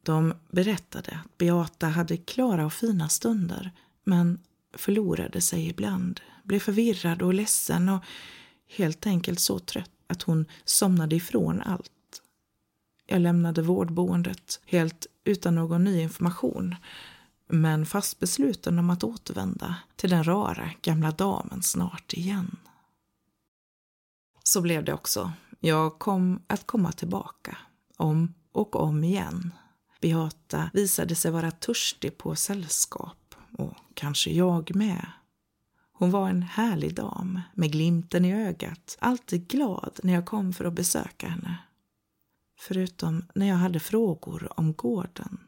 [0.02, 3.72] De berättade att Beata hade klara och fina stunder
[4.04, 4.38] men
[4.74, 8.04] förlorade sig ibland, blev förvirrad och ledsen och
[8.68, 12.22] helt enkelt så trött att hon somnade ifrån allt.
[13.06, 16.76] Jag lämnade vårdboendet helt utan någon ny information
[17.48, 22.56] men fast besluten om att återvända till den rara gamla damen snart igen.
[24.42, 25.32] Så blev det också.
[25.62, 27.58] Jag kom att komma tillbaka,
[27.96, 29.54] om och om igen.
[30.00, 35.06] Beata visade sig vara törstig på sällskap, och kanske jag med.
[35.92, 40.64] Hon var en härlig dam med glimten i ögat, alltid glad när jag kom för
[40.64, 41.58] att besöka henne.
[42.60, 45.38] Förutom när jag hade frågor om gården.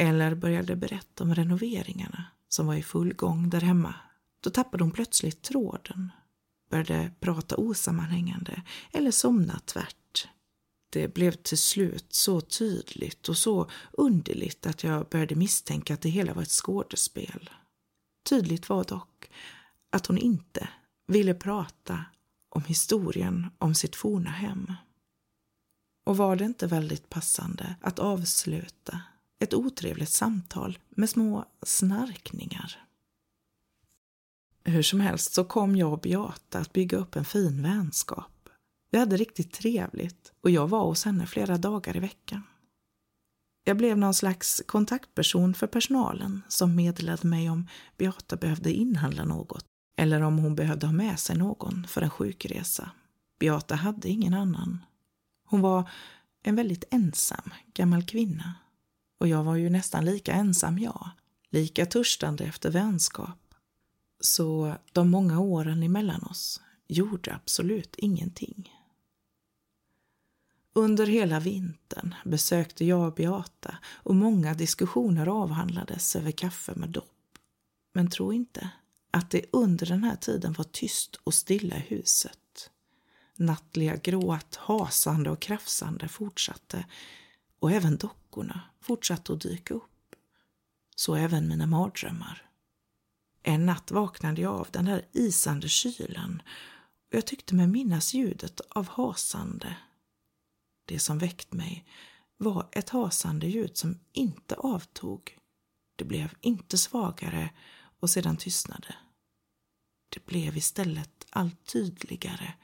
[0.00, 3.94] Eller började berätta om renoveringarna som var i full gång där hemma.
[4.40, 6.12] Då tappade hon plötsligt tråden.
[6.68, 10.28] Började prata osammanhängande eller somna tvärt.
[10.90, 16.08] Det blev till slut så tydligt och så underligt att jag började misstänka att det
[16.08, 17.50] hela var ett skådespel.
[18.28, 19.30] Tydligt var dock
[19.90, 20.68] att hon inte
[21.06, 22.04] ville prata
[22.48, 24.72] om historien om sitt forna hem.
[26.06, 29.00] Och var det inte väldigt passande att avsluta
[29.38, 32.87] ett otrevligt samtal med små snarkningar?
[34.68, 38.48] Hur som helst så kom jag och Beata att bygga upp en fin vänskap.
[38.90, 42.42] Vi hade riktigt trevligt och jag var hos henne flera dagar i veckan.
[43.64, 49.64] Jag blev någon slags kontaktperson för personalen som meddelade mig om Beata behövde inhandla något
[50.00, 52.90] eller om hon behövde ha med sig någon för en sjukresa.
[53.40, 54.84] Beata hade ingen annan.
[55.44, 55.90] Hon var
[56.42, 58.54] en väldigt ensam gammal kvinna
[59.20, 61.10] och jag var ju nästan lika ensam jag,
[61.50, 63.47] lika törstande efter vänskap.
[64.20, 68.74] Så de många åren emellan oss gjorde absolut ingenting.
[70.72, 77.38] Under hela vintern besökte jag Beata och många diskussioner avhandlades över kaffe med dopp.
[77.92, 78.70] Men tro inte
[79.10, 82.70] att det under den här tiden var tyst och stilla i huset.
[83.36, 86.84] Nattliga gråt, hasande och krafsande fortsatte
[87.58, 90.14] och även dockorna fortsatte att dyka upp.
[90.96, 92.47] Så även mina mardrömmar.
[93.42, 96.42] En natt vaknade jag av den där isande kylan
[97.08, 99.76] och jag tyckte mig minnas ljudet av hasande.
[100.84, 101.84] Det som väckt mig
[102.36, 105.38] var ett hasande ljud som inte avtog.
[105.96, 107.50] Det blev inte svagare
[108.00, 108.94] och sedan tystnade.
[110.08, 112.54] Det blev istället allt tydligare,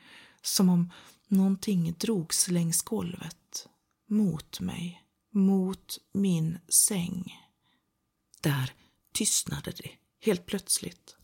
[0.42, 0.90] som om
[1.28, 3.68] någonting drogs längs golvet,
[4.08, 5.02] mot mig,
[5.32, 7.40] mot min säng.
[8.40, 8.72] Där
[9.12, 9.90] tystnade det
[10.24, 11.16] helt plötsligt.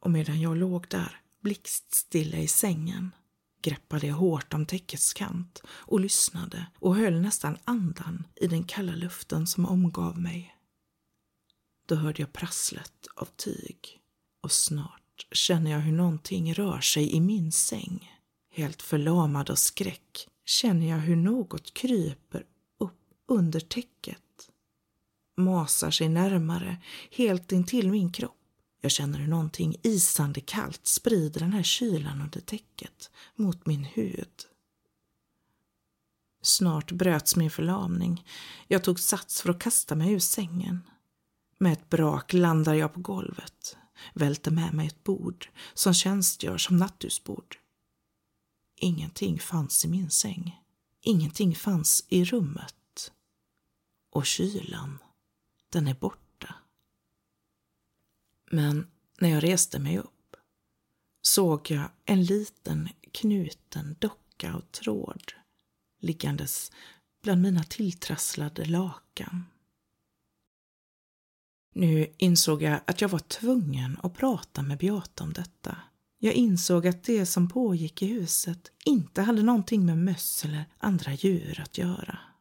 [0.00, 3.10] Och medan jag låg där, blixtstilla i sängen,
[3.62, 8.94] greppade jag hårt om täckets kant och lyssnade och höll nästan andan i den kalla
[8.94, 10.56] luften som omgav mig.
[11.86, 14.00] Då hörde jag prasslet av tyg
[14.40, 18.12] Och snart känner jag hur någonting rör sig i min säng.
[18.50, 22.44] Helt förlamad av skräck känner jag hur något kryper
[22.78, 24.23] upp under täcket.
[25.36, 26.76] Masar sig närmare,
[27.10, 28.36] helt intill min kropp.
[28.80, 34.46] Jag känner hur någonting isande kallt sprider den här kylan under täcket mot min hud.
[36.42, 38.26] Snart bröts min förlamning.
[38.68, 40.80] Jag tog sats för att kasta mig ur sängen.
[41.58, 43.76] Med ett brak landar jag på golvet,
[44.14, 47.58] välter med mig ett bord som tjänstgör som nattduksbord.
[48.76, 50.60] Ingenting fanns i min säng.
[51.00, 53.12] Ingenting fanns i rummet.
[54.10, 54.98] Och kylan,
[55.74, 56.54] den är borta.
[58.50, 58.86] Men
[59.20, 60.36] när jag reste mig upp
[61.22, 65.32] såg jag en liten knuten docka av tråd
[66.00, 66.72] liggandes
[67.22, 69.44] bland mina tilltrasslade lakan.
[71.74, 75.76] Nu insåg jag att jag var tvungen att prata med Beata om detta.
[76.18, 81.14] Jag insåg att det som pågick i huset inte hade någonting med möss eller andra
[81.14, 82.33] djur att göra.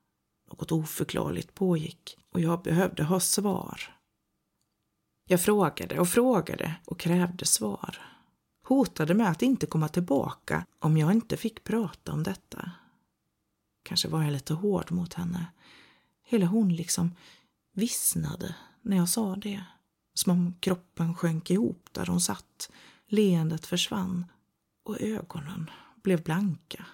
[0.54, 3.96] Något oförklarligt pågick och jag behövde ha svar.
[5.26, 7.98] Jag frågade och frågade och krävde svar.
[8.64, 12.72] Hotade med att inte komma tillbaka om jag inte fick prata om detta.
[13.84, 15.46] Kanske var jag lite hård mot henne.
[16.24, 17.16] Hela hon liksom
[17.74, 19.64] vissnade när jag sa det.
[20.14, 22.72] Som om kroppen sjönk ihop där hon satt.
[23.08, 24.26] Leendet försvann
[24.84, 26.86] och ögonen blev blanka.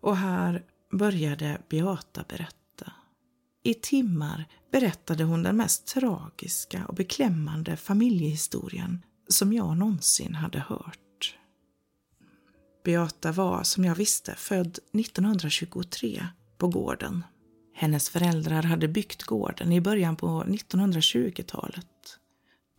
[0.00, 0.64] Och här
[0.98, 2.92] började Beata berätta.
[3.62, 11.38] I timmar berättade hon den mest tragiska och beklämmande familjehistorien som jag någonsin hade hört.
[12.84, 16.26] Beata var, som jag visste, född 1923
[16.58, 17.24] på gården.
[17.74, 21.86] Hennes föräldrar hade byggt gården i början på 1920-talet.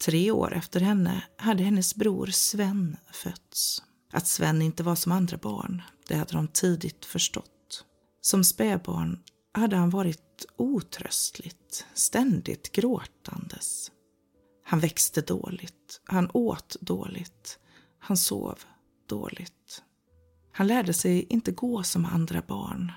[0.06, 3.84] Tre år efter henne hade hennes bror Sven fötts.
[4.12, 7.55] Att Sven inte var som andra barn, det hade de tidigt förstått.
[8.26, 9.20] Som spädbarn
[9.54, 13.92] hade han varit otröstligt, ständigt gråtandes.
[14.64, 17.60] Han växte dåligt, han åt dåligt,
[18.00, 18.60] han sov
[19.10, 19.84] dåligt.
[20.52, 22.92] Han lärde sig inte gå som andra barn.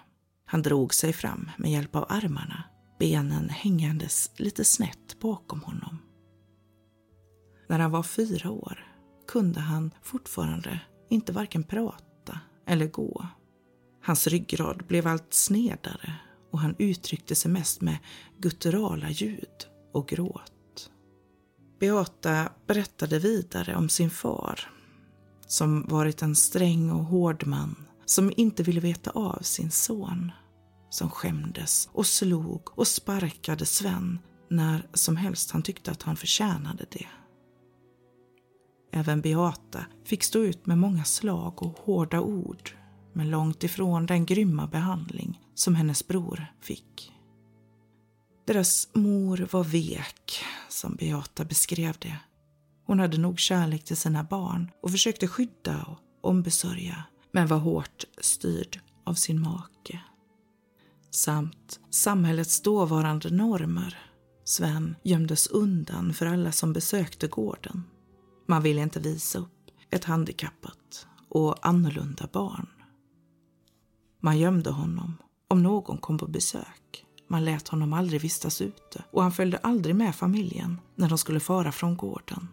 [0.47, 2.65] Han drog sig fram med hjälp av armarna,
[2.99, 5.99] benen hängandes lite snett bakom honom.
[7.69, 8.95] När han var fyra år
[9.27, 13.27] kunde han fortfarande inte varken prata eller gå.
[14.03, 16.15] Hans ryggrad blev allt snedare
[16.51, 17.99] och han uttryckte sig mest med
[18.39, 20.91] gutturala ljud och gråt.
[21.81, 24.61] Beata berättade vidare om sin far
[25.47, 30.33] som varit en sträng och hård man som inte ville veta av sin son.
[30.91, 34.19] Som skämdes och slog och sparkade Sven
[34.51, 37.07] när som helst han tyckte att han förtjänade det.
[38.93, 42.78] Även Beata fick stå ut med många slag och hårda ord
[43.19, 47.13] men långt ifrån den grymma behandling som hennes bror fick.
[48.47, 52.19] Deras mor var vek, som Beata beskrev det
[52.89, 55.99] hon hade nog kärlek till sina barn och försökte skydda och
[56.31, 60.01] ombesörja, men var hårt styrd av sin make.
[61.11, 63.99] Samt samhällets dåvarande normer.
[64.45, 67.85] Sven gömdes undan för alla som besökte gården.
[68.47, 72.69] Man ville inte visa upp ett handikappat och annorlunda barn.
[74.21, 75.17] Man gömde honom
[75.49, 77.05] om någon kom på besök.
[77.29, 81.41] Man lät honom aldrig vistas ute och han följde aldrig med familjen när de skulle
[81.41, 82.49] fara från gården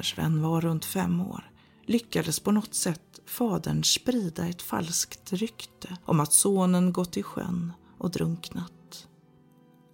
[0.00, 1.50] när Sven var runt fem år
[1.86, 7.72] lyckades på något sätt fadern sprida ett falskt rykte om att sonen gått i sjön
[7.98, 9.08] och drunknat.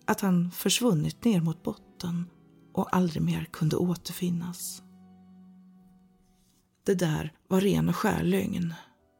[0.05, 2.31] Att han försvunnit ner mot botten
[2.75, 4.83] och aldrig mer kunde återfinnas.
[6.87, 8.75] Det där var ren och skär lögn,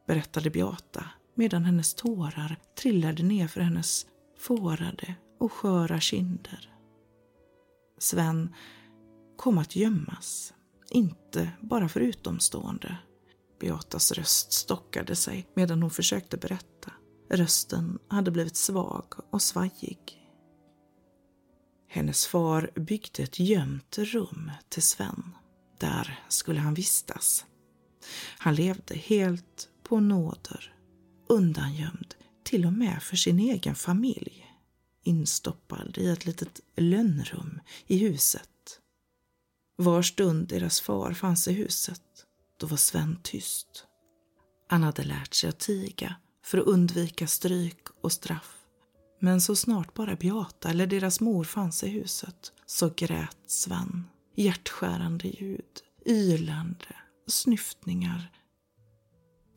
[0.07, 1.05] berättade Beata
[1.37, 4.05] medan hennes tårar trillade ner för hennes
[4.37, 6.73] fårade och sköra kinder.
[7.99, 8.53] Sven
[9.37, 10.53] kom att gömmas
[10.89, 12.97] inte bara för utomstående.
[13.59, 16.91] Beatas röst stockade sig medan hon försökte berätta.
[17.29, 19.99] Rösten hade blivit svag och svajig.
[21.87, 25.35] Hennes far byggde ett gömt rum till Sven.
[25.77, 27.45] Där skulle han vistas.
[28.37, 30.76] Han levde helt på nåder,
[31.29, 34.45] undangömd till och med för sin egen familj.
[35.03, 38.49] Instoppad i ett litet lönnrum i huset
[39.75, 42.01] var stund deras far fanns i huset,
[42.59, 43.85] då var Sven tyst.
[44.69, 48.57] Han hade lärt sig att tiga för att undvika stryk och straff.
[49.19, 54.03] Men så snart bara Beata eller deras mor fanns i huset så grät Sven.
[54.35, 56.95] Hjärtskärande ljud, ylande,
[57.27, 58.31] snyftningar.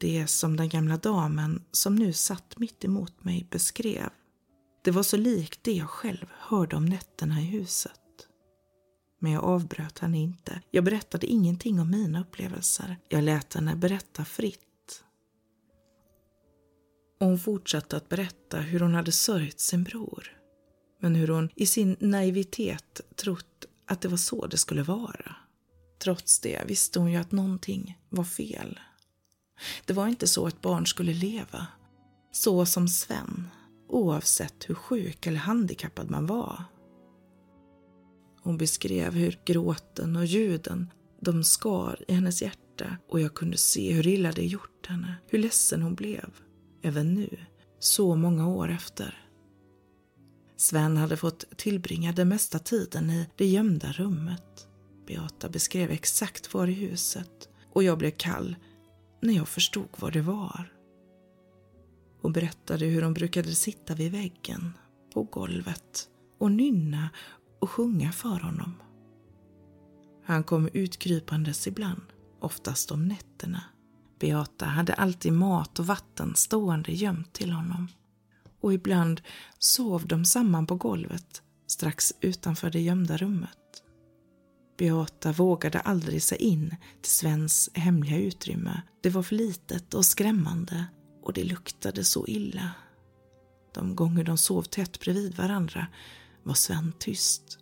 [0.01, 4.11] Det som den gamla damen som nu satt mitt emot mig beskrev.
[4.85, 8.01] Det var så likt det jag själv hörde om nätterna i huset.
[9.19, 10.63] Men jag avbröt henne inte.
[10.71, 12.97] Jag berättade ingenting om mina upplevelser.
[13.09, 15.05] Jag lät henne berätta fritt.
[17.21, 20.37] Och hon fortsatte att berätta hur hon hade sörjt sin bror.
[21.01, 25.37] Men hur hon i sin naivitet trott att det var så det skulle vara.
[26.03, 28.81] Trots det visste hon ju att någonting var fel.
[29.85, 31.67] Det var inte så ett barn skulle leva.
[32.33, 33.49] Så som Sven,
[33.89, 36.65] oavsett hur sjuk eller handikappad man var.
[38.43, 40.91] Hon beskrev hur gråten och ljuden
[41.21, 45.39] de skar i hennes hjärta och jag kunde se hur illa det gjort henne, hur
[45.39, 46.31] ledsen hon blev.
[46.83, 47.39] Även nu,
[47.79, 49.27] så många år efter.
[50.57, 54.69] Sven hade fått tillbringa den mesta tiden i det gömda rummet.
[55.07, 58.57] Beata beskrev exakt var i huset och jag blev kall
[59.21, 60.73] när jag förstod vad det var.
[62.23, 64.73] Hon berättade hur hon brukade sitta vid väggen,
[65.15, 66.09] på golvet
[66.39, 67.11] och nynna
[67.61, 68.75] och sjunga för honom.
[70.25, 72.03] Han kom utkrypandes ibland,
[72.41, 73.65] oftast om nätterna.
[74.21, 77.89] Beata hade alltid mat och vatten stående gömt till honom.
[78.61, 79.21] Och ibland
[79.59, 83.60] sov de samman på golvet strax utanför det gömda rummet.
[84.81, 88.83] Beata vågade aldrig sig in till Svens hemliga utrymme.
[89.01, 90.85] Det var för litet och skrämmande
[91.23, 92.71] och det luktade så illa.
[93.75, 95.87] De gånger de sov tätt bredvid varandra
[96.43, 97.59] var Sven tyst.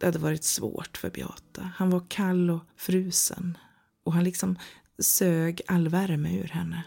[0.00, 1.72] Det hade varit svårt för Beata.
[1.76, 3.58] Han var kall och frusen
[4.04, 4.58] och han liksom
[4.98, 6.84] sög all värme ur henne.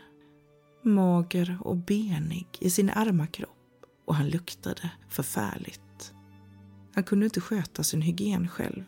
[0.84, 5.85] Mager och benig i sin arma kropp och han luktade förfärligt.
[6.96, 8.84] Han kunde inte sköta sin hygien själv,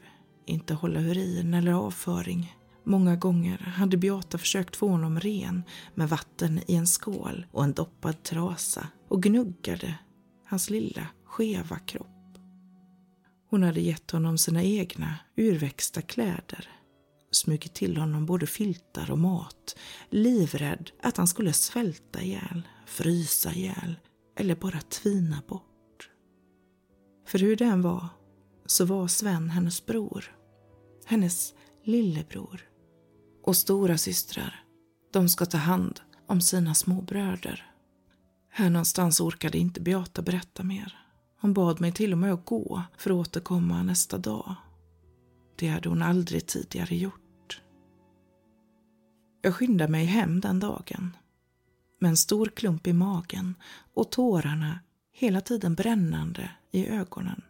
[0.45, 2.55] inte hålla urin eller avföring.
[2.83, 5.63] Många gånger hade Beata försökt få honom ren
[5.95, 9.95] med vatten i en skål och en doppad trasa och gnuggade
[10.45, 12.37] hans lilla skeva kropp.
[13.49, 16.69] Hon hade gett honom sina egna urväxta kläder,
[17.31, 19.77] smugit till honom både filtar och mat,
[20.09, 23.95] livrädd att han skulle svälta ihjäl, frysa ihjäl
[24.37, 25.76] eller bara tvina bort.
[27.27, 28.07] För hur det än var
[28.65, 30.35] så var Sven hennes bror.
[31.05, 31.53] Hennes
[31.83, 32.61] lillebror.
[33.43, 34.63] Och stora systrar,
[35.13, 37.71] de ska ta hand om sina småbröder.
[38.49, 40.97] Här någonstans orkade inte Beata berätta mer.
[41.41, 44.55] Hon bad mig till och med att gå för att återkomma nästa dag.
[45.55, 47.61] Det hade hon aldrig tidigare gjort.
[49.41, 51.17] Jag skyndade mig hem den dagen
[51.99, 53.55] med en stor klump i magen
[53.93, 54.79] och tårarna
[55.17, 57.41] hela tiden brännande i ögonen.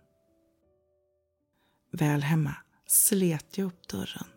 [1.92, 2.56] Väl hemma
[2.86, 4.28] slet jag upp dörren.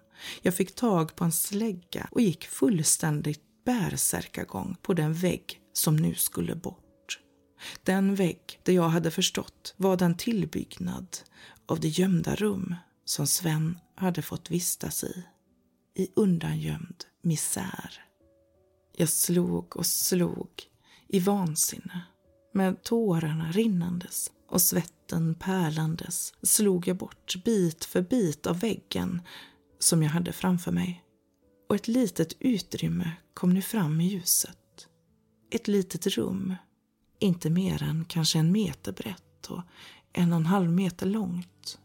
[0.42, 6.14] Jag fick tag på en slägga och gick fullständigt bärsärkagång på den vägg som nu
[6.14, 7.20] skulle bort.
[7.82, 11.16] Den vägg där jag hade förstått var den tillbyggnad
[11.66, 12.74] av det gömda rum
[13.04, 15.24] som Sven hade fått vistas i.
[15.94, 18.04] I undangömd misär.
[18.96, 20.50] Jag slog och slog
[21.08, 22.02] i vansinne
[22.52, 29.22] med tårarna rinnandes och svetten pärlandes slog jag bort bit för bit av väggen
[29.78, 31.04] som jag hade framför mig.
[31.68, 34.88] Och ett litet utrymme kom nu fram i ljuset.
[35.50, 36.54] Ett litet rum,
[37.18, 39.62] inte mer än kanske en meter brett och
[40.12, 41.78] en och en halv meter långt.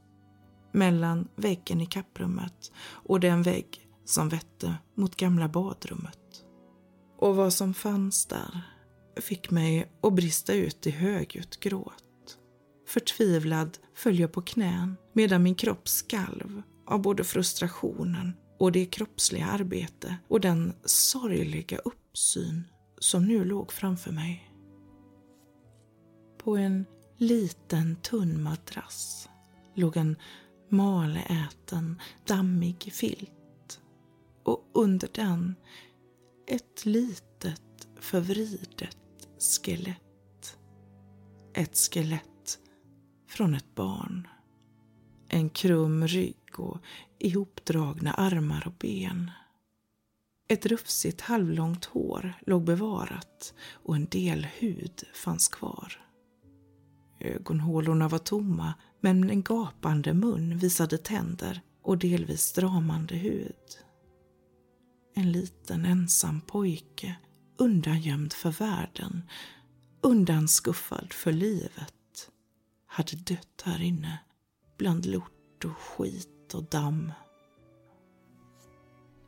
[0.71, 6.19] Mellan väggen i kapprummet och den vägg som vette mot gamla badrummet.
[7.17, 8.74] Och vad som fanns där
[9.21, 12.37] fick mig att brista ut i högljutt gråt.
[12.87, 19.45] Förtvivlad föll jag på knän medan min kropp skalv av både frustrationen och det kroppsliga
[19.45, 22.63] arbete och den sorgliga uppsyn
[22.99, 24.51] som nu låg framför mig.
[26.43, 26.85] På en
[27.17, 29.29] liten tunn madrass
[29.75, 30.15] låg en
[30.69, 33.81] maläten, dammig filt
[34.43, 35.55] och under den
[36.47, 38.97] ett litet förvridet
[39.39, 40.57] skelett.
[41.53, 42.59] Ett skelett
[43.29, 44.27] från ett barn.
[45.27, 46.77] En krum rygg och
[47.19, 49.31] ihopdragna armar och ben.
[50.47, 56.05] Ett rufsigt halvlångt hår låg bevarat och en del hud fanns kvar.
[57.19, 63.79] Ögonhålorna var tomma men en gapande mun visade tänder och delvis stramande hud.
[65.15, 67.15] En liten ensam pojke
[67.57, 69.23] undangömd för världen,
[70.01, 72.29] undanskuffad för livet,
[72.87, 74.19] hade dött här inne
[74.77, 77.11] bland lort och skit och damm.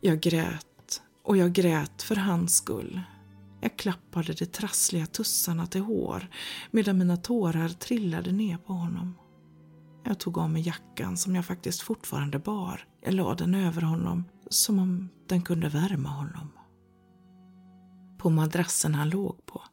[0.02, 3.02] Jag grät och jag grät för hans skull.
[3.62, 6.28] Jag klappade de trassliga tussarna till hår
[6.72, 9.16] medan mina tårar trillade ner på honom.
[10.04, 12.88] Jag tog av mig jackan som jag faktiskt fortfarande bar.
[13.02, 16.57] Jag lade den över honom som om den kunde värma honom.
[18.18, 19.64] På madrassen han låg på,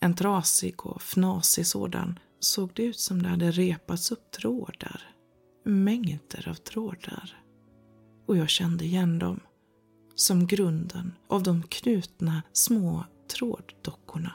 [0.00, 5.14] en trasig och fnasig sådan, såg det ut som det hade repats upp trådar.
[5.64, 7.42] Mängder av trådar.
[8.26, 9.40] Och jag kände igen dem.
[10.14, 14.32] Som grunden av de knutna små tråddockorna.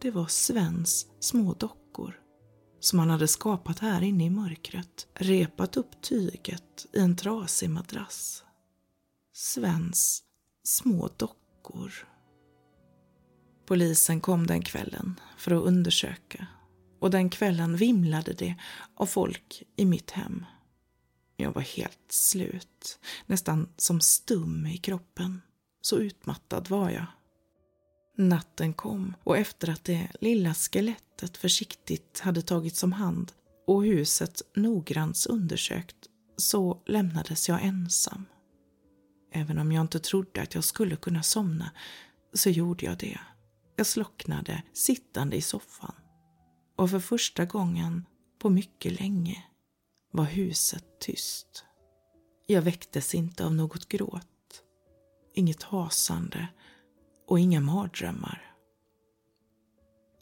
[0.00, 2.20] Det var Svens små dockor
[2.80, 8.44] som han hade skapat här inne i mörkret, repat upp tyget i en trasig madrass.
[9.32, 10.22] Svens
[10.64, 11.92] små dockor.
[13.66, 16.46] Polisen kom den kvällen för att undersöka
[17.00, 18.54] och den kvällen vimlade det
[18.94, 20.44] av folk i mitt hem.
[21.36, 25.42] Jag var helt slut, nästan som stum i kroppen.
[25.80, 27.06] Så utmattad var jag.
[28.16, 33.32] Natten kom och efter att det lilla skelettet försiktigt hade tagits om hand
[33.66, 35.96] och huset noggrant undersökt
[36.36, 38.24] så lämnades jag ensam.
[39.32, 41.70] Även om jag inte trodde att jag skulle kunna somna
[42.34, 43.18] så gjorde jag det.
[43.76, 45.94] Jag slocknade sittande i soffan.
[46.76, 48.06] Och för första gången
[48.38, 49.44] på mycket länge
[50.12, 51.64] var huset tyst.
[52.46, 54.62] Jag väcktes inte av något gråt,
[55.34, 56.48] inget hasande
[57.26, 58.54] och inga mardrömmar.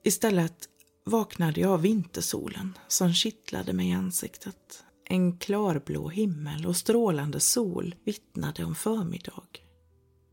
[0.04, 0.68] Istället
[1.04, 4.84] vaknade jag av vintersolen som kittlade mig i ansiktet.
[5.04, 9.46] En klarblå himmel och strålande sol vittnade om förmiddag.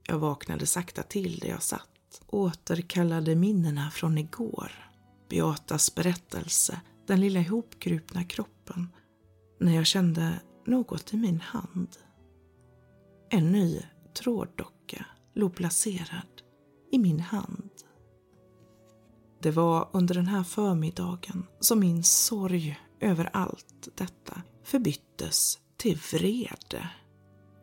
[0.07, 1.89] Jag vaknade sakta till där jag satt,
[2.27, 4.71] återkallade minnena från igår.
[5.29, 8.87] Beatas berättelse, den lilla ihopkrupna kroppen,
[9.59, 11.97] när jag kände något i min hand.
[13.29, 13.81] En ny
[14.13, 16.41] tråddocka låg placerad
[16.91, 17.71] i min hand.
[19.41, 26.89] Det var under den här förmiddagen som min sorg över allt detta förbyttes till vrede.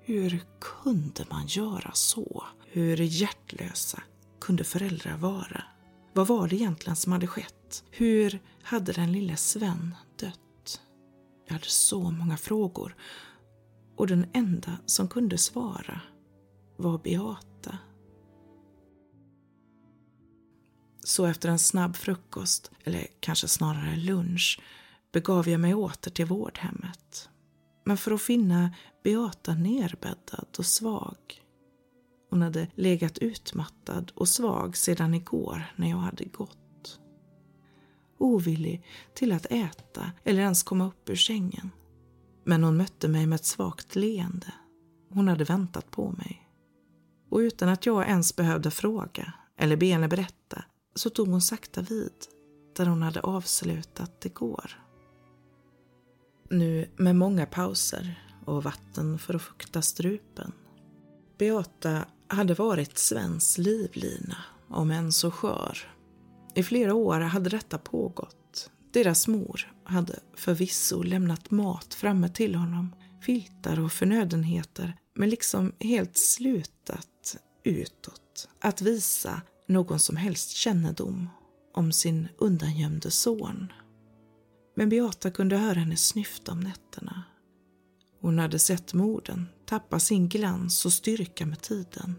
[0.01, 2.45] Hur kunde man göra så?
[2.67, 4.03] Hur hjärtlösa
[4.41, 5.63] kunde föräldrar vara?
[6.13, 7.85] Vad var det egentligen som hade skett?
[7.91, 10.81] Hur hade den lille Sven dött?
[11.47, 12.97] Jag hade så många frågor
[13.97, 16.01] och den enda som kunde svara
[16.77, 17.79] var Beata.
[21.05, 24.61] Så efter en snabb frukost, eller kanske snarare lunch,
[25.13, 27.29] begav jag mig åter till vårdhemmet.
[27.85, 28.75] Men för att finna
[29.05, 31.17] Beata nerbäddad och svag.
[32.31, 37.01] Hon hade legat utmattad och svag sedan igår när jag hade gått.
[38.19, 41.71] Ovillig till att äta eller ens komma upp ur sängen.
[42.45, 44.55] Men hon mötte mig med ett svagt leende.
[45.11, 46.49] Hon hade väntat på mig.
[47.31, 50.65] Och utan att jag ens behövde fråga eller be henne berätta
[50.95, 52.13] så tog hon sakta vid
[52.77, 54.83] där hon hade avslutat igår.
[56.51, 60.53] Nu med många pauser och vatten för att fukta strupen.
[61.39, 64.37] Beata hade varit Svens livlina,
[64.69, 65.79] om än så skör.
[66.55, 68.71] I flera år hade detta pågått.
[68.93, 76.17] Deras mor hade förvisso lämnat mat framme till honom, filtar och förnödenheter, men liksom helt
[76.17, 81.29] slutat utåt att visa någon som helst kännedom
[81.75, 83.73] om sin undangömde son.
[84.77, 87.25] Men Beata kunde höra henne snyfta om nätterna.
[88.21, 92.15] Hon hade sett morden tappa sin glans och styrka med tiden,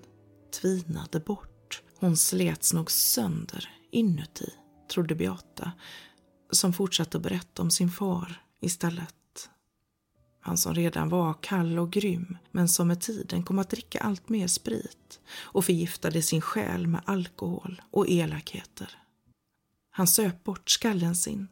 [0.62, 1.84] tvinade bort.
[1.96, 4.54] Hon slets nog sönder inuti,
[4.92, 5.72] trodde Beata,
[6.52, 9.50] som fortsatte att berätta om sin far istället.
[10.42, 14.30] Han som redan var kall och grym, men som med tiden kom att dricka allt
[14.30, 18.98] mer sprit och förgiftade sin själ med alkohol och elakheter.
[19.92, 21.48] Han söp bort skallen sin,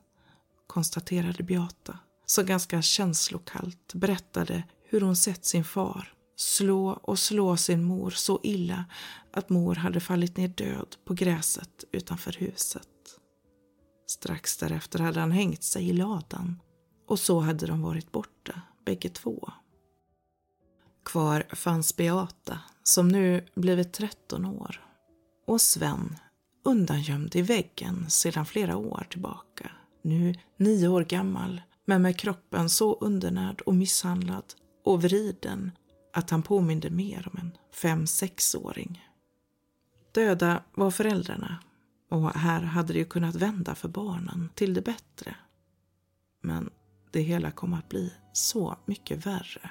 [0.67, 7.83] konstaterade Beata, som ganska känslokallt berättade hur hon sett sin far slå och slå sin
[7.83, 8.85] mor så illa
[9.31, 12.87] att mor hade fallit ner död på gräset utanför huset.
[14.07, 16.61] Strax därefter hade han hängt sig i ladan
[17.07, 19.49] och så hade de varit borta bägge två.
[21.05, 24.81] Kvar fanns Beata, som nu blivit 13 år,
[25.47, 26.17] och Sven,
[26.65, 29.71] undangömd i väggen sedan flera år tillbaka.
[30.01, 34.53] Nu nio år gammal, men med kroppen så undernärd och misshandlad
[34.85, 35.71] och vriden
[36.13, 39.05] att han påminde mer om en fem-sexåring.
[40.13, 41.59] Döda var föräldrarna
[42.09, 45.35] och här hade det ju kunnat vända för barnen till det bättre.
[46.41, 46.69] Men
[47.11, 49.69] det hela kom att bli så mycket värre.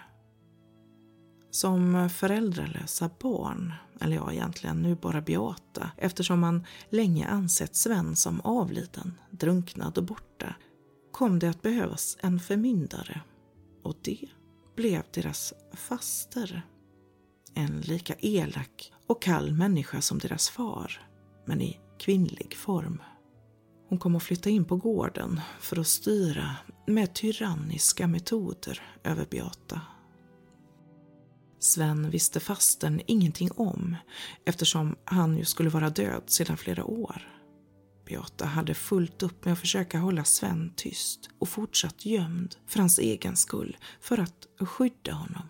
[1.50, 8.40] Som föräldralösa barn, eller ja egentligen nu bara Beata, eftersom man länge ansett Sven som
[8.40, 10.54] avliden, drunknad och borta,
[11.16, 13.20] kom det att behövas en förmyndare.
[13.82, 14.28] Och det
[14.76, 16.66] blev deras faster.
[17.54, 21.08] En lika elak och kall människa som deras far,
[21.44, 23.02] men i kvinnlig form.
[23.88, 26.56] Hon kom att flytta in på gården för att styra
[26.86, 29.80] med tyranniska metoder över Beata.
[31.58, 33.96] Sven visste fasten ingenting om
[34.44, 37.35] eftersom han ju skulle vara död sedan flera år.
[38.06, 42.98] Beata hade fullt upp med att försöka hålla Sven tyst och fortsatt gömd för hans
[42.98, 45.48] egen skull, för att skydda honom.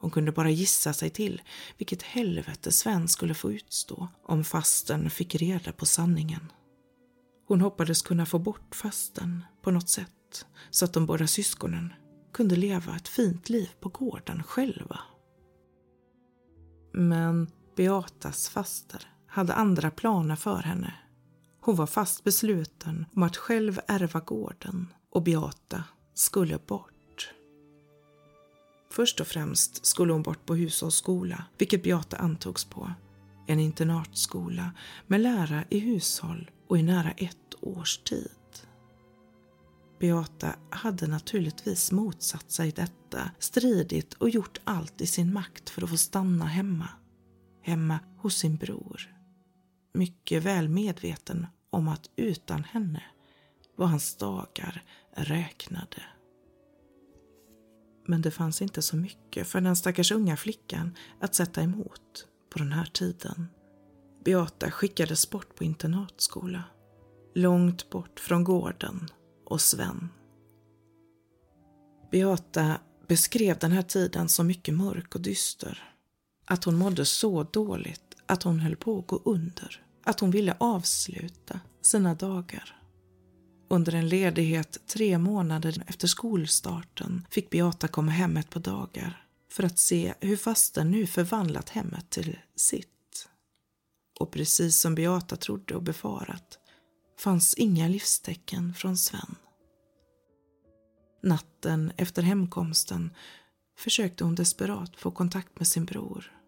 [0.00, 1.42] Hon kunde bara gissa sig till
[1.78, 6.52] vilket helvete Sven skulle få utstå om fasten fick reda på sanningen.
[7.48, 11.92] Hon hoppades kunna få bort fasten på något sätt så att de båda syskonen
[12.32, 15.00] kunde leva ett fint liv på gården själva.
[16.92, 20.94] Men Beatas faster hade andra planer för henne.
[21.60, 25.84] Hon var fast besluten om att själv ärva gården och Beata
[26.14, 27.32] skulle bort.
[28.90, 32.92] Först och främst skulle hon bort på hushållsskola, vilket Beata antogs på.
[33.46, 34.70] En internatskola
[35.06, 38.30] med lära i hushåll och i nära ett års tid.
[40.00, 45.90] Beata hade naturligtvis motsatt sig detta, stridit och gjort allt i sin makt för att
[45.90, 46.88] få stanna hemma.
[47.62, 49.19] Hemma hos sin bror.
[49.92, 53.02] Mycket väl medveten om att utan henne
[53.76, 56.02] var hans dagar räknade.
[58.06, 62.58] Men det fanns inte så mycket för den stackars unga flickan att sätta emot på
[62.58, 63.46] den här tiden.
[64.24, 66.64] Beata skickades bort på internatskola.
[67.34, 69.08] Långt bort från gården
[69.46, 70.08] och Sven.
[72.10, 75.94] Beata beskrev den här tiden som mycket mörk och dyster.
[76.44, 79.84] Att hon mådde så dåligt att hon höll på att gå under.
[80.04, 82.76] Att hon ville avsluta sina dagar.
[83.68, 89.62] Under en ledighet tre månader efter skolstarten fick Beata komma hem ett par dagar för
[89.62, 93.28] att se hur fasten nu förvandlat hemmet till sitt.
[94.20, 96.58] Och precis som Beata trodde och befarat
[97.18, 99.36] fanns inga livstecken från Sven.
[101.22, 103.10] Natten efter hemkomsten
[103.78, 106.39] försökte hon desperat få kontakt med sin bror.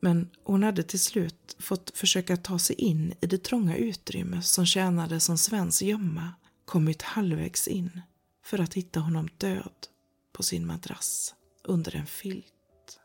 [0.00, 4.66] Men hon hade till slut fått försöka ta sig in i det trånga utrymme som
[4.66, 6.32] tjänade som Svens gömma,
[6.64, 8.00] kommit halvvägs in
[8.44, 9.86] för att hitta honom död
[10.32, 11.34] på sin madrass
[11.64, 13.00] under en filt.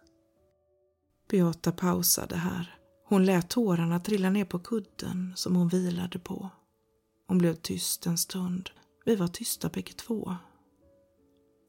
[1.29, 2.75] Beata pausade här.
[3.05, 6.49] Hon lät tårarna trilla ner på kudden som hon vilade på.
[7.27, 8.69] Hon blev tyst en stund.
[9.05, 10.35] Vi var tysta bägge två.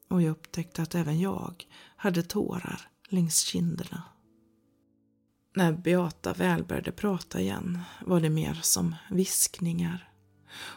[0.09, 1.65] Och jag upptäckte att även jag
[1.95, 4.03] hade tårar längs kinderna.
[5.55, 10.09] När Beata väl började prata igen var det mer som viskningar.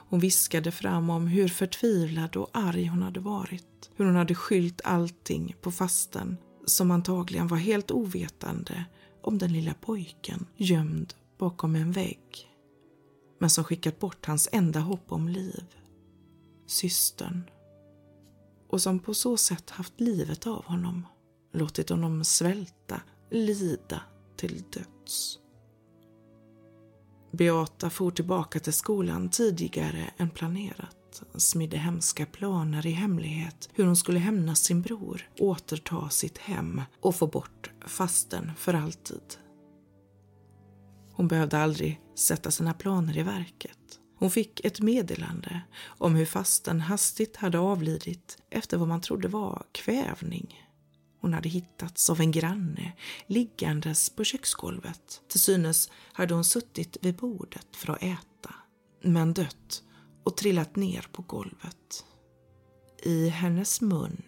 [0.08, 3.90] Hon viskade fram om hur förtvivlad och arg hon hade varit.
[3.96, 8.84] Hur hon hade skyllt allting på fasten som antagligen var helt ovetande
[9.22, 12.48] om den lilla pojken gömd bakom en vägg
[13.38, 15.64] men som skickat bort hans enda hopp om liv,
[16.66, 17.50] systern.
[18.68, 21.06] Och som på så sätt haft livet av honom,
[21.52, 23.00] låtit honom svälta,
[23.30, 24.02] lida
[24.36, 25.38] till döds.
[27.32, 33.96] Beata for tillbaka till skolan tidigare än planerat, smidde hemska planer i hemlighet hur hon
[33.96, 39.22] skulle hämnas sin bror, återta sitt hem och få bort fasten för alltid.
[41.12, 43.78] Hon behövde aldrig sätta sina planer i verket.
[44.18, 49.66] Hon fick ett meddelande om hur fasten hastigt hade avlidit efter vad man trodde var
[49.72, 50.65] kvävning.
[51.26, 52.92] Hon hade hittats av en granne
[53.26, 55.22] liggandes på köksgolvet.
[55.28, 58.54] Till synes hade hon suttit vid bordet för att äta,
[59.02, 59.82] men dött
[60.24, 62.04] och trillat ner på golvet.
[63.02, 64.22] I hennes mun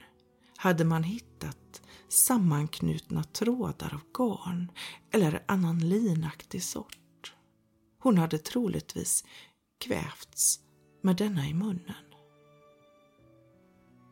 [0.57, 4.73] hade man hittat sammanknutna trådar av garn
[5.11, 7.35] eller annan linaktig sort.
[7.99, 9.25] Hon hade troligtvis
[9.81, 10.61] kvävts
[11.03, 12.05] med denna i munnen.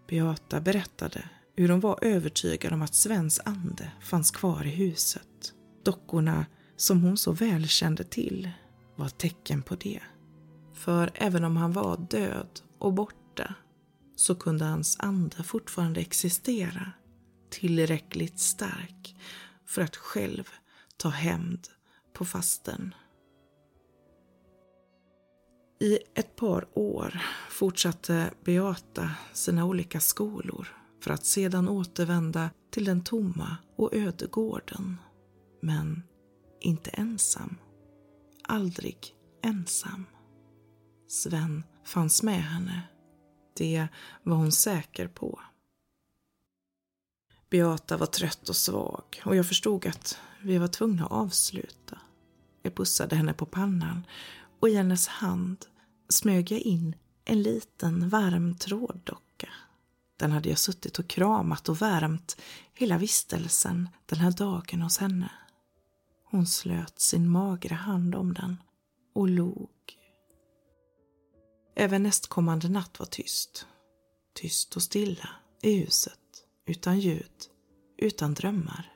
[0.09, 5.53] Beata berättade hur hon var övertygad om att Svens ande fanns kvar i huset.
[5.85, 6.47] Dockorna,
[6.77, 8.51] som hon så väl kände till,
[8.97, 10.01] var tecken på det.
[10.75, 13.55] För även om han var död och borta
[14.17, 16.93] så kunde hans ande fortfarande existera
[17.51, 19.17] tillräckligt stark
[19.67, 20.49] för att själv
[20.97, 21.69] ta hämnd
[22.13, 22.95] på fasten.
[25.81, 33.05] I ett par år fortsatte Beata sina olika skolor för att sedan återvända till den
[33.05, 34.97] tomma och öde gården.
[35.63, 36.03] Men
[36.61, 37.57] inte ensam.
[38.43, 40.07] Aldrig ensam.
[41.09, 42.83] Sven fanns med henne.
[43.57, 43.89] Det
[44.23, 45.41] var hon säker på.
[47.51, 51.99] Beata var trött och svag och jag förstod att vi var tvungna att avsluta.
[52.63, 54.07] Jag pussade henne på pannan
[54.61, 55.67] och i hennes hand
[56.09, 59.26] smög jag in en liten varm tråddocka.
[60.17, 62.37] Den hade jag suttit och kramat och värmt
[62.75, 65.31] hela vistelsen den här dagen hos henne.
[66.25, 68.57] Hon slöt sin magra hand om den
[69.14, 69.71] och log.
[71.77, 73.67] Även nästkommande natt var tyst.
[74.35, 75.29] Tyst och stilla
[75.62, 76.21] i huset,
[76.67, 77.33] utan ljud,
[77.99, 78.93] utan drömmar.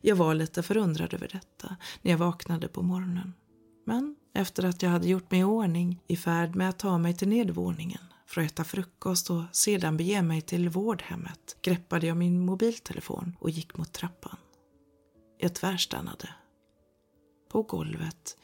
[0.00, 3.34] Jag var lite förundrad över detta när jag vaknade på morgonen.
[3.84, 7.16] Men efter att jag hade gjort mig i ordning i färd med att ta mig
[7.16, 12.46] till nedvåningen för att äta frukost och sedan bege mig till vårdhemmet greppade jag min
[12.46, 14.36] mobiltelefon och gick mot trappan.
[15.38, 16.28] Jag tvärstannade.
[17.48, 18.36] På golvet,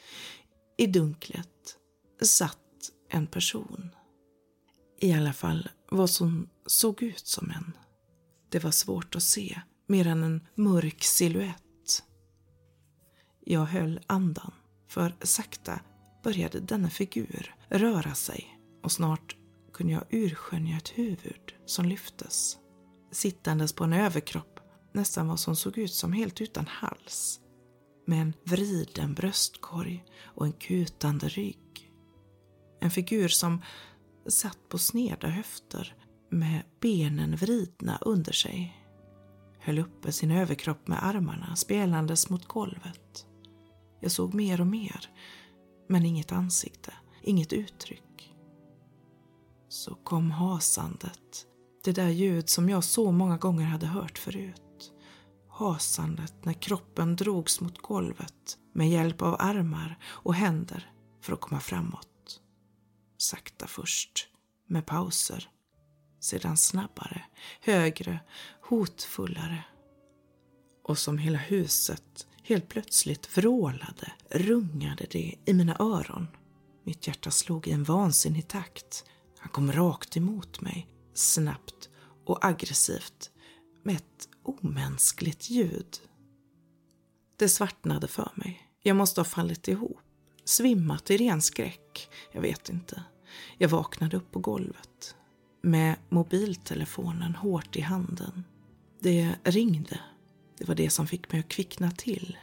[0.76, 1.78] i dunklet,
[2.22, 2.58] satt
[3.08, 3.90] en person.
[5.00, 7.76] I alla fall vad som såg ut som en.
[8.48, 12.02] Det var svårt att se, mer än en mörk siluett.
[13.44, 14.52] Jag höll andan,
[14.88, 15.80] för sakta
[16.22, 19.36] började denna figur röra sig och snart
[19.74, 22.56] kunde jag urskönja ett huvud som lyftes.
[23.12, 24.60] Sittandes på en överkropp,
[24.92, 27.40] nästan vad som såg ut som helt utan hals.
[28.06, 31.92] Med en vriden bröstkorg och en kutande rygg.
[32.80, 33.62] En figur som
[34.26, 35.96] satt på sneda höfter
[36.30, 38.80] med benen vridna under sig.
[39.58, 43.26] Höll uppe sin överkropp med armarna spelandes mot golvet.
[44.00, 45.10] Jag såg mer och mer,
[45.88, 48.03] men inget ansikte, inget uttryck.
[49.74, 51.46] Så kom hasandet,
[51.84, 54.92] det där ljud som jag så många gånger hade hört förut.
[55.48, 61.60] Hasandet när kroppen drogs mot golvet med hjälp av armar och händer för att komma
[61.60, 62.40] framåt.
[63.18, 64.28] Sakta först,
[64.66, 65.50] med pauser.
[66.20, 67.24] Sedan snabbare,
[67.60, 68.20] högre,
[68.60, 69.64] hotfullare.
[70.84, 76.28] Och som hela huset helt plötsligt vrålade, rungade det i mina öron.
[76.84, 79.04] Mitt hjärta slog i en vansinnig takt.
[79.44, 81.88] Han kom rakt emot mig, snabbt
[82.24, 83.30] och aggressivt,
[83.82, 85.96] med ett omänskligt ljud.
[87.36, 88.68] Det svartnade för mig.
[88.82, 90.00] Jag måste ha fallit ihop,
[90.44, 92.08] svimmat i ren skräck.
[92.32, 93.02] Jag vet inte.
[93.58, 95.16] Jag vaknade upp på golvet
[95.62, 98.44] med mobiltelefonen hårt i handen.
[99.00, 100.00] Det ringde.
[100.58, 102.36] Det var det som fick mig att kvickna till.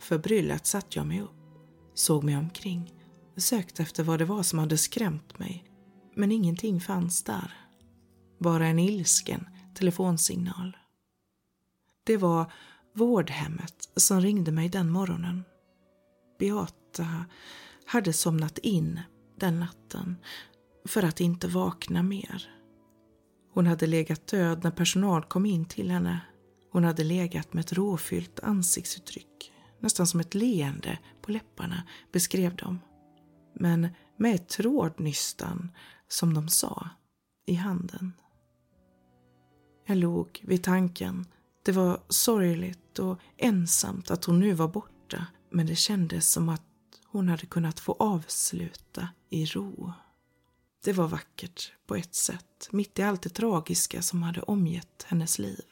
[0.00, 1.58] Förbryllat satt jag mig upp,
[1.94, 2.92] såg mig omkring,
[3.36, 5.67] sökte efter vad det var som hade skrämt mig.
[6.18, 7.52] Men ingenting fanns där.
[8.38, 10.76] Bara en ilsken telefonsignal.
[12.04, 12.52] Det var
[12.94, 15.44] vårdhemmet som ringde mig den morgonen.
[16.38, 17.24] Beata
[17.86, 19.00] hade somnat in
[19.36, 20.16] den natten
[20.84, 22.50] för att inte vakna mer.
[23.52, 26.20] Hon hade legat död när personal kom in till henne.
[26.72, 32.80] Hon hade legat med ett råfyllt ansiktsuttryck, nästan som ett leende på läpparna, beskrev de.
[33.54, 35.70] Men med ett trådnystan,
[36.08, 36.88] som de sa,
[37.46, 38.12] i handen.
[39.86, 41.26] Jag log vid tanken.
[41.62, 46.62] Det var sorgligt och ensamt att hon nu var borta, men det kändes som att
[47.06, 49.92] hon hade kunnat få avsluta i ro.
[50.84, 55.38] Det var vackert på ett sätt, mitt i allt det tragiska som hade omgett hennes
[55.38, 55.64] liv.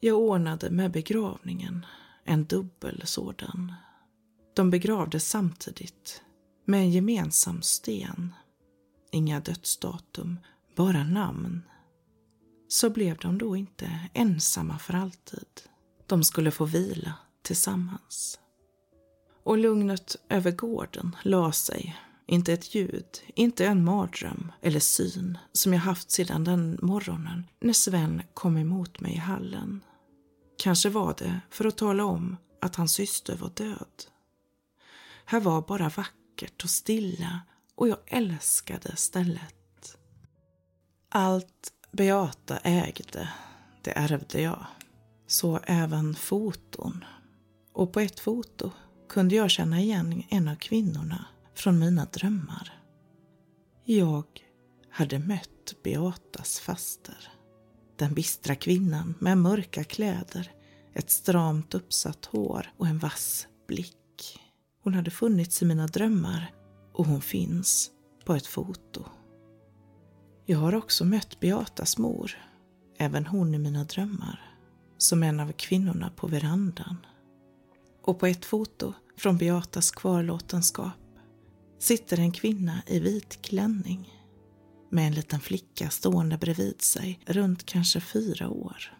[0.00, 1.86] Jag ordnade med begravningen,
[2.24, 3.72] en dubbel sådan.
[4.54, 6.22] De begravdes samtidigt,
[6.66, 8.34] med en gemensam sten.
[9.12, 10.38] Inga dödsdatum,
[10.76, 11.62] bara namn.
[12.68, 15.48] Så blev de då inte ensamma för alltid.
[16.06, 18.40] De skulle få vila tillsammans.
[19.44, 21.96] Och lugnet över gården la sig
[22.26, 27.72] inte ett ljud, inte en mardröm eller syn som jag haft sedan den morgonen när
[27.72, 29.84] Sven kom emot mig i hallen.
[30.58, 34.04] Kanske var det för att tala om att hans syster var död.
[35.24, 37.40] Här var bara vackert vackert och stilla
[37.74, 39.96] och jag älskade stället.
[41.08, 43.28] Allt Beata ägde,
[43.82, 44.66] det ärvde jag.
[45.26, 47.04] Så även foton.
[47.72, 48.70] Och på ett foto
[49.08, 52.82] kunde jag känna igen en av kvinnorna från mina drömmar.
[53.84, 54.26] Jag
[54.90, 57.32] hade mött Beatas faster.
[57.98, 60.52] Den bistra kvinnan med mörka kläder,
[60.94, 63.95] ett stramt uppsatt hår och en vass blick.
[64.86, 66.54] Hon hade funnits i mina drömmar
[66.92, 67.90] och hon finns
[68.24, 69.04] på ett foto.
[70.44, 72.32] Jag har också mött Beatas mor,
[72.98, 74.56] även hon i mina drömmar,
[74.98, 76.96] som en av kvinnorna på verandan.
[78.02, 81.18] Och på ett foto från Beatas kvarlåtenskap
[81.78, 84.12] sitter en kvinna i vit klänning
[84.90, 88.98] med en liten flicka stående bredvid sig runt kanske fyra år.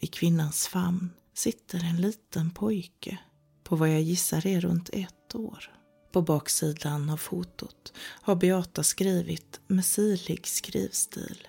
[0.00, 3.18] I kvinnans famn sitter en liten pojke
[3.64, 5.70] på vad jag gissar är runt ett år.
[6.12, 11.48] På baksidan av fotot har Beata skrivit med sirlig skrivstil.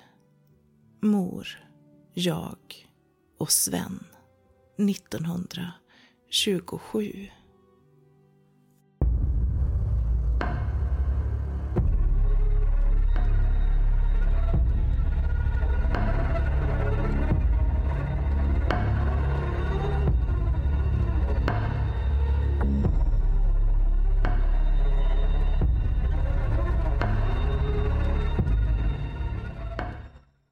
[1.02, 1.48] Mor,
[2.14, 2.88] jag
[3.38, 4.04] och Sven
[4.78, 7.30] 1927.